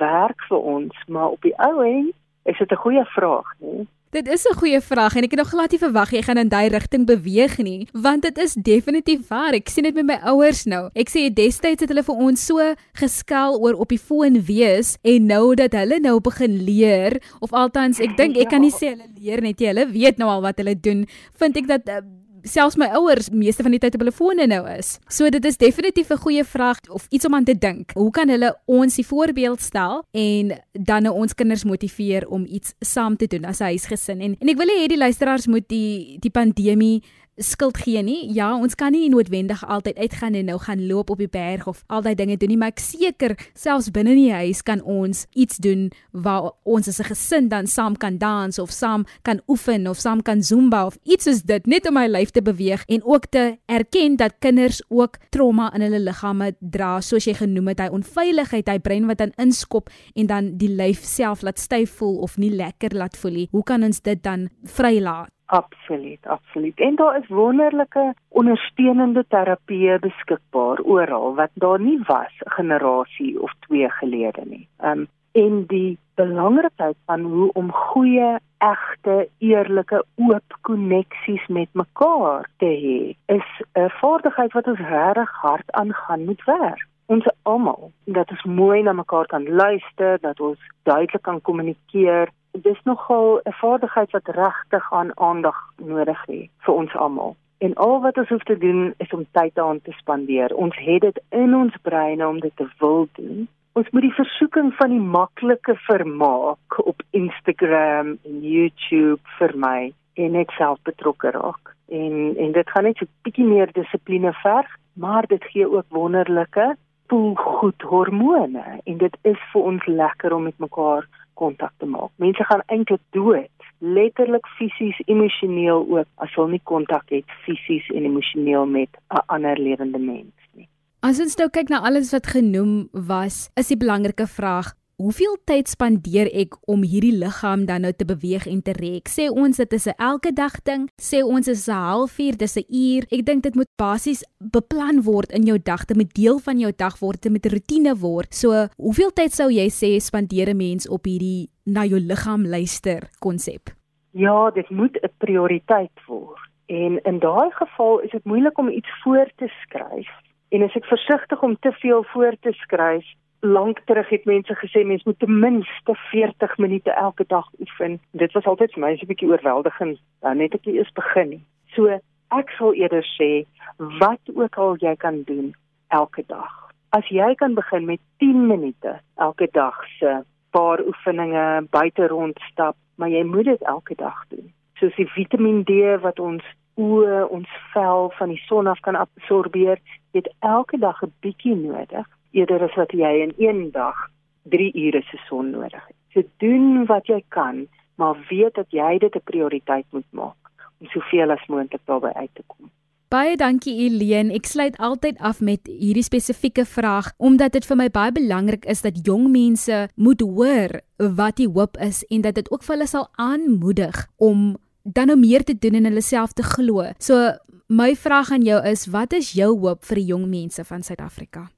werk 0.00 0.42
vir 0.48 0.64
ons, 0.72 1.04
maar 1.06 1.36
op 1.36 1.46
die 1.46 1.54
ou 1.62 1.78
end 1.86 2.10
is 2.50 2.58
dit 2.58 2.72
'n 2.72 2.82
goeie 2.82 3.04
vraag, 3.14 3.54
nee. 3.60 3.86
Dit 4.10 4.28
is 4.28 4.44
'n 4.50 4.58
goeie 4.58 4.80
vraag 4.80 5.16
en 5.16 5.22
ek 5.22 5.30
het 5.30 5.38
nog 5.38 5.48
glad 5.48 5.70
nie 5.70 5.78
verwag 5.78 6.10
jy 6.10 6.22
gaan 6.22 6.38
in 6.38 6.48
daai 6.48 6.68
rigting 6.68 7.06
beweeg 7.06 7.58
nie, 7.58 7.88
want 7.92 8.22
dit 8.22 8.38
is 8.38 8.54
definitief 8.54 9.28
waar. 9.28 9.52
Ek 9.52 9.68
sien 9.68 9.84
dit 9.84 9.94
met 9.94 10.06
my 10.06 10.18
ouers 10.24 10.64
nou. 10.64 10.88
Ek 10.94 11.08
sê 11.08 11.32
destyds 11.32 11.80
het 11.80 11.88
hulle 11.88 12.02
vir 12.02 12.14
ons 12.14 12.46
so 12.46 12.74
geskel 12.94 13.60
oor 13.60 13.74
op 13.74 13.88
die 13.88 13.98
foon 13.98 14.42
wees 14.42 14.96
en 15.02 15.26
nou 15.26 15.54
dat 15.54 15.72
hulle 15.72 16.00
nou 16.00 16.20
begin 16.20 16.64
leer 16.64 17.20
of 17.40 17.52
althans 17.52 18.00
ek 18.00 18.16
dink 18.16 18.36
ek 18.36 18.48
kan 18.48 18.60
nie 18.60 18.72
sê 18.72 18.88
hulle 18.88 19.08
leer 19.20 19.40
net 19.40 19.60
jy, 19.60 19.66
hulle 19.66 19.86
weet 19.86 20.18
nou 20.18 20.28
al 20.28 20.42
wat 20.42 20.56
hulle 20.56 20.80
doen. 20.80 21.06
Vind 21.36 21.56
ek 21.56 21.66
dat 21.66 21.88
uh, 21.88 22.00
selfs 22.42 22.76
my 22.76 22.86
ouers 22.98 23.30
meeste 23.30 23.62
van 23.62 23.74
die 23.74 23.80
tyd 23.82 23.94
op 23.94 24.04
hulle 24.04 24.14
fone 24.14 24.46
nou 24.46 24.62
is. 24.70 24.98
So 25.08 25.28
dit 25.30 25.44
is 25.44 25.56
definitief 25.56 26.10
'n 26.10 26.16
goeie 26.16 26.44
vraag 26.44 26.78
of 26.90 27.06
iets 27.10 27.26
om 27.26 27.34
aan 27.34 27.44
te 27.44 27.58
dink. 27.58 27.90
Hoe 27.94 28.10
kan 28.10 28.28
hulle 28.28 28.56
ons 28.66 28.94
die 28.94 29.06
voorbeeld 29.06 29.60
stel 29.60 30.04
en 30.12 30.58
dan 30.72 31.02
nou 31.02 31.14
ons 31.14 31.34
kinders 31.34 31.64
motiveer 31.64 32.28
om 32.28 32.46
iets 32.46 32.74
saam 32.80 33.16
te 33.16 33.26
doen 33.26 33.44
as 33.44 33.60
'n 33.60 33.64
huisgesin? 33.64 34.20
En 34.20 34.36
en 34.38 34.48
ek 34.48 34.56
wil 34.56 34.66
hê 34.66 34.86
die 34.86 34.98
luisteraars 34.98 35.46
moet 35.46 35.68
die 35.68 36.18
die 36.20 36.30
pandemie 36.30 37.02
skuld 37.38 37.78
gee 37.78 38.02
nie. 38.02 38.32
Ja, 38.34 38.50
ons 38.56 38.74
kan 38.78 38.92
nie 38.92 39.08
noodwendig 39.08 39.62
altyd 39.66 39.98
uitgaan 39.98 40.34
en 40.34 40.48
nou 40.50 40.58
gaan 40.58 40.86
loop 40.86 41.10
op 41.10 41.18
die 41.18 41.30
berg 41.30 41.66
of 41.66 41.82
al 41.86 42.02
daai 42.02 42.14
dinge 42.14 42.36
doen 42.36 42.52
nie, 42.52 42.58
maar 42.60 42.74
ek 42.74 42.82
seker 42.82 43.36
selfs 43.54 43.90
binne 43.94 44.14
in 44.14 44.20
die 44.22 44.34
huis 44.34 44.62
kan 44.66 44.82
ons 44.82 45.26
iets 45.38 45.60
doen 45.62 45.88
waar 46.12 46.52
ons 46.64 46.88
as 46.88 47.00
'n 47.00 47.08
gesin 47.10 47.48
dan 47.48 47.66
saam 47.66 47.96
kan 47.96 48.18
dans 48.18 48.58
of 48.58 48.70
saam 48.70 49.04
kan 49.22 49.40
oefen 49.48 49.86
of 49.86 49.98
saam 49.98 50.22
kan 50.22 50.42
zumba 50.42 50.86
of 50.86 50.98
iets 51.04 51.24
soos 51.24 51.42
dit 51.42 51.66
net 51.66 51.86
om 51.88 51.94
my 51.94 52.06
lyf 52.06 52.30
te 52.30 52.42
beweeg 52.42 52.84
en 52.88 53.02
ook 53.04 53.26
te 53.26 53.58
erken 53.66 54.16
dat 54.16 54.38
kinders 54.38 54.82
ook 54.88 55.18
trauma 55.30 55.72
in 55.74 55.80
hulle 55.80 56.00
liggame 56.00 56.52
dra, 56.60 57.00
soos 57.00 57.24
jy 57.24 57.34
genoem 57.34 57.68
het, 57.68 57.80
hy 57.80 57.88
onveiligheid, 57.88 58.68
hy 58.68 58.78
brein 58.78 59.06
wat 59.06 59.18
dan 59.18 59.32
inskop 59.36 59.90
en 60.14 60.26
dan 60.26 60.52
die 60.58 60.72
lyf 60.72 61.04
self 61.04 61.42
laat 61.42 61.58
styf 61.58 61.98
voel 62.00 62.18
of 62.26 62.36
nie 62.36 62.50
lekker 62.50 62.94
laat 62.94 63.16
voel 63.16 63.32
nie. 63.42 63.48
Hoe 63.50 63.62
kan 63.62 63.84
ons 63.84 64.00
dit 64.00 64.22
dan 64.22 64.48
vrylaat? 64.64 65.37
Absoluut, 65.50 66.26
absoluut. 66.26 66.78
En 66.78 66.94
daar 66.94 67.18
is 67.18 67.28
wonderlike 67.28 68.14
ondersteunende 68.28 69.24
terapieë 69.28 69.98
beskikbaar 69.98 70.82
oral 70.84 71.34
wat 71.34 71.50
daar 71.54 71.80
nie 71.80 72.00
was 72.06 72.34
'n 72.44 72.50
generasie 72.50 73.40
of 73.42 73.52
twee 73.60 73.90
gelede 73.90 74.42
nie. 74.44 74.68
Um 74.84 75.08
en 75.32 75.64
die 75.66 75.98
belangrikheid 76.14 76.96
van 77.06 77.20
hoe 77.20 77.52
om 77.52 77.72
goeie, 77.72 78.38
egte, 78.58 79.28
eerlike, 79.38 80.04
oop 80.14 80.56
koneksies 80.60 81.46
met 81.46 81.68
mekaar 81.72 82.48
te 82.56 82.70
hê, 82.84 82.98
is 83.36 83.48
'n 83.72 83.90
vaardigheid 84.00 84.52
wat 84.52 84.66
ons 84.66 84.78
regtig 84.78 85.30
hard 85.30 85.72
aan 85.72 85.92
gaan 85.94 86.24
moet 86.24 86.44
werk. 86.44 86.86
Ons 87.06 87.26
almal, 87.42 87.92
dat 88.04 88.30
ons 88.30 88.42
mooi 88.42 88.82
na 88.82 88.92
mekaar 88.92 89.26
kan 89.26 89.48
luister, 89.48 90.18
dat 90.20 90.40
ons 90.40 90.58
duidelik 90.82 91.22
kan 91.22 91.40
kommunikeer 91.40 92.28
dis 92.52 92.80
nogal 92.84 93.40
'n 93.44 93.52
vaardigheid 93.52 94.10
wat 94.10 94.28
regtig 94.28 94.92
aan 94.92 95.10
aandag 95.18 95.58
nodig 95.76 96.26
het 96.26 96.50
vir 96.58 96.74
ons 96.74 96.96
almal. 96.96 97.36
En 97.58 97.74
al 97.74 98.00
wat 98.00 98.16
ons 98.16 98.28
hoef 98.28 98.42
te 98.42 98.58
doen 98.58 98.94
is 98.96 99.10
om 99.10 99.26
tyd 99.30 99.54
daaraan 99.54 99.80
te 99.82 99.92
spandeer. 99.92 100.54
Ons 100.54 100.76
het 100.76 101.00
dit 101.00 101.20
in 101.28 101.54
ons 101.54 101.74
breine 101.82 102.28
om 102.28 102.40
dit 102.40 102.56
te 102.56 102.68
wil 102.78 103.08
doen. 103.12 103.48
Ons 103.72 103.90
moet 103.90 104.02
die 104.02 104.14
versoeking 104.14 104.74
van 104.74 104.90
die 104.90 105.00
maklike 105.00 105.74
vermaak 105.74 106.78
op 106.78 107.02
Instagram 107.10 108.18
en 108.24 108.40
YouTube 108.40 109.20
vermy 109.38 109.92
en 110.14 110.30
net 110.30 110.50
self 110.50 110.78
betrokke 110.82 111.30
raak. 111.30 111.74
En 111.88 112.34
en 112.36 112.52
dit 112.52 112.70
gaan 112.70 112.84
net 112.84 112.96
so 112.96 113.04
'n 113.04 113.22
bietjie 113.22 113.46
meer 113.46 113.72
dissipline 113.72 114.32
verg, 114.32 114.76
maar 114.92 115.26
dit 115.26 115.44
gee 115.44 115.70
ook 115.70 115.86
wonderlike 115.88 116.76
voel 117.08 117.34
goed 117.34 117.82
hormone 117.82 118.80
en 118.84 118.98
dit 118.98 119.16
is 119.22 119.40
vir 119.52 119.62
ons 119.62 119.86
lekker 119.86 120.34
om 120.34 120.42
met 120.42 120.58
mekaar 120.58 121.06
kontak 121.40 121.72
te 121.78 121.86
maak. 121.86 122.10
Mense 122.22 122.44
gaan 122.44 122.64
eintlik 122.66 123.02
dood, 123.16 123.68
letterlik 123.78 124.46
fisies, 124.58 124.98
emosioneel 125.06 125.86
ook 125.86 126.08
as 126.24 126.34
hulle 126.34 126.56
nie 126.56 126.64
kontak 126.64 127.06
het 127.14 127.38
fisies 127.46 127.86
en 127.94 128.08
emosioneel 128.10 128.66
met 128.66 128.90
'n 129.14 129.22
ander 129.26 129.58
lewende 129.58 129.98
mens 129.98 130.34
nie. 130.54 130.68
As 131.00 131.20
ons 131.20 131.36
nou 131.38 131.48
kyk 131.48 131.68
na 131.70 131.78
alles 131.80 132.10
wat 132.12 132.26
genoem 132.26 132.88
was, 132.92 133.50
is 133.54 133.68
die 133.68 133.76
belangrike 133.76 134.26
vraag, 134.26 134.74
Hoeveel 134.98 135.36
tyd 135.46 135.68
spandeer 135.70 136.26
ek 136.34 136.56
om 136.66 136.80
hierdie 136.82 137.12
liggaam 137.14 137.68
dan 137.68 137.84
nou 137.86 137.92
te 137.94 138.02
beweeg 138.02 138.48
en 138.50 138.58
te 138.66 138.72
rek? 138.74 139.06
Sê 139.06 139.28
ons 139.30 139.60
dit 139.62 139.72
is 139.76 139.86
'n 139.86 139.94
elke 139.94 140.32
dag 140.34 140.56
ding, 140.66 140.88
sê 140.98 141.22
ons 141.22 141.46
is 141.46 141.68
'n 141.68 141.72
halfuur, 141.72 142.34
dis 142.36 142.58
'n 142.58 142.66
uur. 142.66 143.06
Ek 143.12 143.24
dink 143.24 143.44
dit 143.44 143.54
moet 143.54 143.70
basies 143.78 144.24
beplan 144.40 145.02
word 145.02 145.30
in 145.30 145.46
jou 145.46 145.56
dag, 145.56 145.84
dit 145.86 145.96
moet 145.96 146.14
deel 146.14 146.38
van 146.40 146.58
jou 146.58 146.72
dag 146.76 146.98
word, 146.98 147.22
dit 147.22 147.30
moet 147.30 147.46
'n 147.46 147.54
rotine 147.54 147.94
word. 147.94 148.34
So, 148.34 148.66
hoeveel 148.76 149.12
tyd 149.12 149.32
sou 149.32 149.48
jy 149.50 149.68
sê 149.70 150.00
spandeer 150.00 150.48
'n 150.50 150.56
mens 150.56 150.88
op 150.88 151.04
hierdie 151.04 151.48
na 151.64 151.84
jou 151.84 152.00
liggaam 152.00 152.44
luister 152.44 153.08
konsep? 153.20 153.70
Ja, 154.10 154.50
dit 154.50 154.68
moet 154.70 154.98
'n 155.00 155.10
prioriteit 155.18 155.94
word. 156.08 156.40
En 156.66 156.98
in 157.04 157.18
daai 157.20 157.50
geval 157.50 158.00
is 158.00 158.10
dit 158.10 158.24
moeilik 158.24 158.58
om 158.58 158.68
iets 158.68 158.90
voor 159.04 159.30
te 159.36 159.48
skryf 159.62 160.10
En 160.48 160.64
as 160.64 160.76
ek 160.78 160.86
versigtig 160.88 161.42
om 161.44 161.58
te 161.60 161.72
veel 161.82 162.04
voor 162.12 162.36
te 162.40 162.52
skryf, 162.64 163.04
lank 163.40 163.80
terug 163.84 164.08
het 164.08 164.24
mense 164.24 164.54
gesê 164.54 164.84
mens 164.84 165.02
moet 165.02 165.18
ten 165.18 165.38
minste 165.38 165.94
40 165.94 166.56
minute 166.58 166.90
elke 166.90 167.24
dag 167.26 167.46
oefen. 167.60 168.00
Dit 168.10 168.32
was 168.32 168.44
altyd 168.44 168.72
vir 168.72 168.80
my 168.80 168.96
so 168.96 169.04
'n 169.04 169.08
bietjie 169.08 169.28
oorweldigend, 169.28 169.98
dan 170.20 170.36
net 170.36 170.54
ek 170.54 170.66
eers 170.66 170.92
begin 170.92 171.28
nie. 171.28 171.44
So 171.74 171.86
ek 172.30 172.50
sal 172.50 172.74
eerder 172.74 173.06
sê 173.18 173.46
wat 173.76 174.20
ook 174.34 174.56
al 174.56 174.76
jy 174.76 174.96
kan 174.96 175.22
doen 175.22 175.54
elke 175.88 176.24
dag. 176.26 176.72
As 176.90 177.06
jy 177.08 177.34
kan 177.34 177.54
begin 177.54 177.84
met 177.84 178.00
10 178.18 178.46
minute 178.46 179.00
elke 179.16 179.48
dag 179.52 179.76
se 179.98 180.24
paar 180.50 180.80
oefeninge, 180.86 181.66
buite 181.70 182.06
rondstap, 182.06 182.76
maar 182.94 183.08
jy 183.08 183.24
moet 183.24 183.44
dit 183.44 183.62
elke 183.62 183.94
dag 183.94 184.24
doen. 184.28 184.52
Soos 184.74 184.94
die 184.96 185.06
Vitamiin 185.06 185.64
D 185.64 186.00
wat 186.00 186.18
ons 186.18 186.44
oë, 186.74 187.28
ons 187.28 187.48
vel 187.72 188.10
van 188.18 188.28
die 188.28 188.42
son 188.46 188.66
af 188.66 188.80
kan 188.80 188.94
absorbeer, 188.94 189.78
het 190.12 190.34
elke 190.38 190.78
dag 190.78 191.02
'n 191.02 191.12
bietjie 191.20 191.54
nodig 191.54 192.06
eerder 192.38 192.64
as 192.68 192.74
wat 192.78 192.94
jy 192.96 193.12
in 193.26 193.34
een 193.36 193.68
dag 193.74 194.06
3 194.54 194.72
ure 194.86 195.02
se 195.10 195.20
son 195.28 195.50
nodig 195.50 195.84
het. 195.84 195.96
So 196.14 196.22
doen 196.42 196.86
wat 196.86 197.06
jy 197.06 197.22
kan, 197.34 197.66
maar 197.98 198.16
weet 198.30 198.54
dat 198.54 198.70
jy 198.70 198.98
dit 198.98 199.14
'n 199.14 199.28
prioriteit 199.30 199.86
moet 199.90 200.10
maak 200.10 200.36
om 200.80 200.86
soveel 200.86 201.30
as 201.30 201.46
moontlik 201.46 201.82
daarbey 201.84 202.12
uit 202.12 202.34
te 202.34 202.42
kom. 202.46 202.70
Baie 203.08 203.36
dankie 203.40 203.72
Eileen. 203.86 204.28
Ek 204.30 204.44
sluit 204.44 204.76
altyd 204.76 205.16
af 205.24 205.40
met 205.40 205.64
hierdie 205.64 206.04
spesifieke 206.04 206.66
vraag 206.68 207.08
omdat 207.16 207.52
dit 207.56 207.64
vir 207.64 207.76
my 207.80 207.88
baie 207.88 208.12
belangrik 208.12 208.66
is 208.68 208.82
dat 208.84 209.00
jong 209.06 209.30
mense 209.32 209.88
moet 209.96 210.20
hoor 210.20 210.80
wat 211.16 211.36
die 211.40 211.48
hoop 211.48 211.80
is 211.80 212.02
en 212.12 212.20
dat 212.20 212.34
dit 212.34 212.50
ook 212.52 212.62
vir 212.62 212.76
hulle 212.76 212.86
sal 212.86 213.08
aanmoedig 213.16 214.06
om 214.16 214.58
dan 214.84 215.08
nou 215.08 215.16
meer 215.16 215.44
te 215.44 215.56
doen 215.56 215.80
en 215.80 215.88
hulle 215.88 216.04
self 216.04 216.36
te 216.36 216.44
glo. 216.44 216.84
So 217.00 217.32
my 217.68 217.94
vraag 217.96 218.32
aan 218.32 218.44
jou 218.44 218.60
is 218.64 218.86
wat 218.92 219.16
is 219.16 219.32
jou 219.32 219.54
hoop 219.56 219.88
vir 219.88 220.02
die 220.02 220.10
jong 220.12 220.28
mense 220.28 220.64
van 220.64 220.84
Suid-Afrika? 220.84 221.48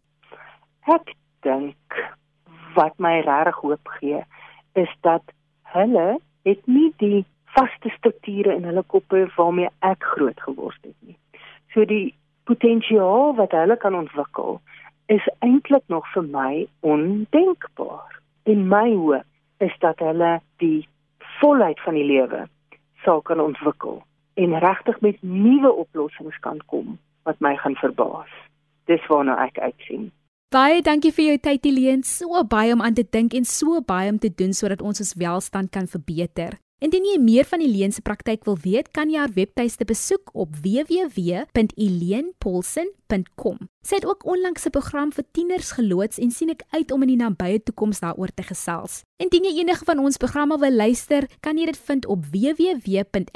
Ek 0.91 1.13
dink 1.47 1.99
wat 2.75 2.97
my 2.99 3.21
regtig 3.23 3.59
hoop 3.63 3.93
gee 3.99 4.23
is 4.83 4.91
dat 5.07 5.23
hulle 5.75 6.19
het 6.49 6.67
nie 6.67 6.89
die 7.03 7.25
vaste 7.55 7.93
strukture 7.97 8.55
in 8.55 8.67
hulle 8.67 8.83
koppe 8.95 9.23
waarmee 9.37 9.71
ek 9.87 10.03
groot 10.15 10.41
geword 10.47 10.79
het 10.83 10.97
nie. 11.07 11.17
So 11.75 11.87
die 11.87 12.15
potensiaal 12.51 13.35
wat 13.39 13.55
hulle 13.55 13.77
kan 13.79 13.95
ontwikkel 13.95 14.61
is 15.15 15.27
eintlik 15.47 15.87
nog 15.87 16.07
vir 16.15 16.27
my 16.27 16.53
ondenkbaar. 16.81 18.21
In 18.51 18.67
my 18.69 18.89
hoop 18.95 19.27
is 19.67 19.75
dat 19.79 19.99
hulle 20.03 20.39
die 20.63 20.89
volheid 21.39 21.81
van 21.87 21.95
die 21.95 22.07
lewe 22.07 22.47
sal 23.05 23.23
kan 23.23 23.41
ontwikkel 23.41 24.03
en 24.35 24.59
regtig 24.59 25.01
met 25.01 25.23
nuwe 25.23 25.73
oplossings 25.85 26.39
kan 26.47 26.59
kom 26.67 26.97
wat 27.29 27.39
my 27.39 27.57
gaan 27.57 27.77
verbaas. 27.77 28.33
Dis 28.91 29.07
waarna 29.07 29.37
ek 29.47 29.59
uitsien. 29.59 30.11
Baie 30.51 30.81
dankie 30.83 31.13
vir 31.15 31.29
jou 31.29 31.37
tyd 31.39 31.63
Helene, 31.69 32.03
so 32.03 32.43
baie 32.43 32.73
om 32.75 32.81
aan 32.83 32.97
te 32.99 33.07
dink 33.07 33.31
en 33.39 33.47
so 33.47 33.79
baie 33.87 34.11
om 34.11 34.19
te 34.19 34.27
doen 34.35 34.51
sodat 34.51 34.83
ons 34.83 34.99
ons 34.99 35.15
welstand 35.23 35.71
kan 35.71 35.87
verbeter. 35.87 36.59
Indien 36.83 37.07
jy 37.07 37.23
meer 37.23 37.47
van 37.47 37.63
Helene 37.63 37.95
se 37.95 38.03
praktyk 38.03 38.43
wil 38.49 38.59
weet, 38.59 38.91
kan 38.91 39.07
jy 39.13 39.21
haar 39.23 39.31
webtuiste 39.37 39.85
besoek 39.87 40.35
op 40.35 40.51
www.elenepolsen.com. 40.65 43.59
Sy 43.87 43.95
het 44.01 44.09
ook 44.11 44.27
onlangs 44.27 44.67
'n 44.67 44.75
program 44.75 45.15
vir 45.15 45.25
tieners 45.31 45.71
geloods 45.79 46.19
en 46.19 46.35
sien 46.35 46.51
ek 46.51 46.67
uit 46.75 46.91
om 46.91 47.03
in 47.03 47.09
die 47.15 47.23
nabye 47.23 47.63
toekoms 47.63 48.01
daaroor 48.01 48.35
te 48.35 48.43
gesels. 48.43 49.05
Indien 49.21 49.45
jy 49.45 49.59
enige 49.61 49.85
van 49.85 49.99
ons 50.01 50.17
programme 50.17 50.57
wil 50.63 50.73
luister, 50.73 51.27
kan 51.45 51.59
jy 51.61 51.67
dit 51.69 51.77
vind 51.85 52.07
op 52.09 52.25
www.rsg.co.za. 52.33 53.29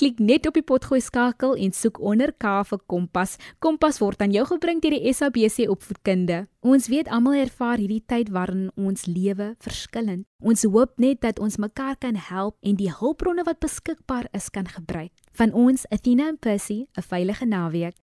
Klik 0.00 0.16
net 0.24 0.48
op 0.48 0.56
die 0.56 0.64
potgooi 0.64 1.04
skakel 1.04 1.52
en 1.60 1.68
soek 1.76 2.00
onder 2.00 2.32
K 2.32 2.64
vir 2.64 2.80
Kompas. 2.88 3.36
Kompas 3.60 4.00
word 4.00 4.24
aan 4.24 4.32
jou 4.32 4.46
gebring 4.54 4.80
deur 4.80 4.96
die 4.96 5.12
SABC 5.12 5.68
Opvoedkunde. 5.68 6.48
Ons 6.64 6.88
weet 6.88 7.12
almal 7.12 7.36
ervaar 7.42 7.76
hierdie 7.76 8.00
tyd 8.08 8.32
waarin 8.32 8.72
ons 8.72 9.04
lewe 9.04 9.52
verskillend. 9.60 10.24
Ons 10.40 10.64
hoop 10.64 10.96
net 10.96 11.20
dat 11.20 11.36
ons 11.36 11.60
mekaar 11.60 12.00
kan 12.00 12.16
help 12.16 12.56
en 12.64 12.80
die 12.80 12.88
hulpbronne 12.88 13.44
wat 13.44 13.60
beskikbaar 13.60 14.32
is 14.32 14.48
kan 14.48 14.64
gebruik. 14.64 15.12
Van 15.36 15.52
ons, 15.52 15.84
Athena 15.92 16.32
en 16.32 16.40
Percy, 16.40 16.88
'n 16.96 17.04
veilige 17.04 17.44
naweek. 17.44 18.03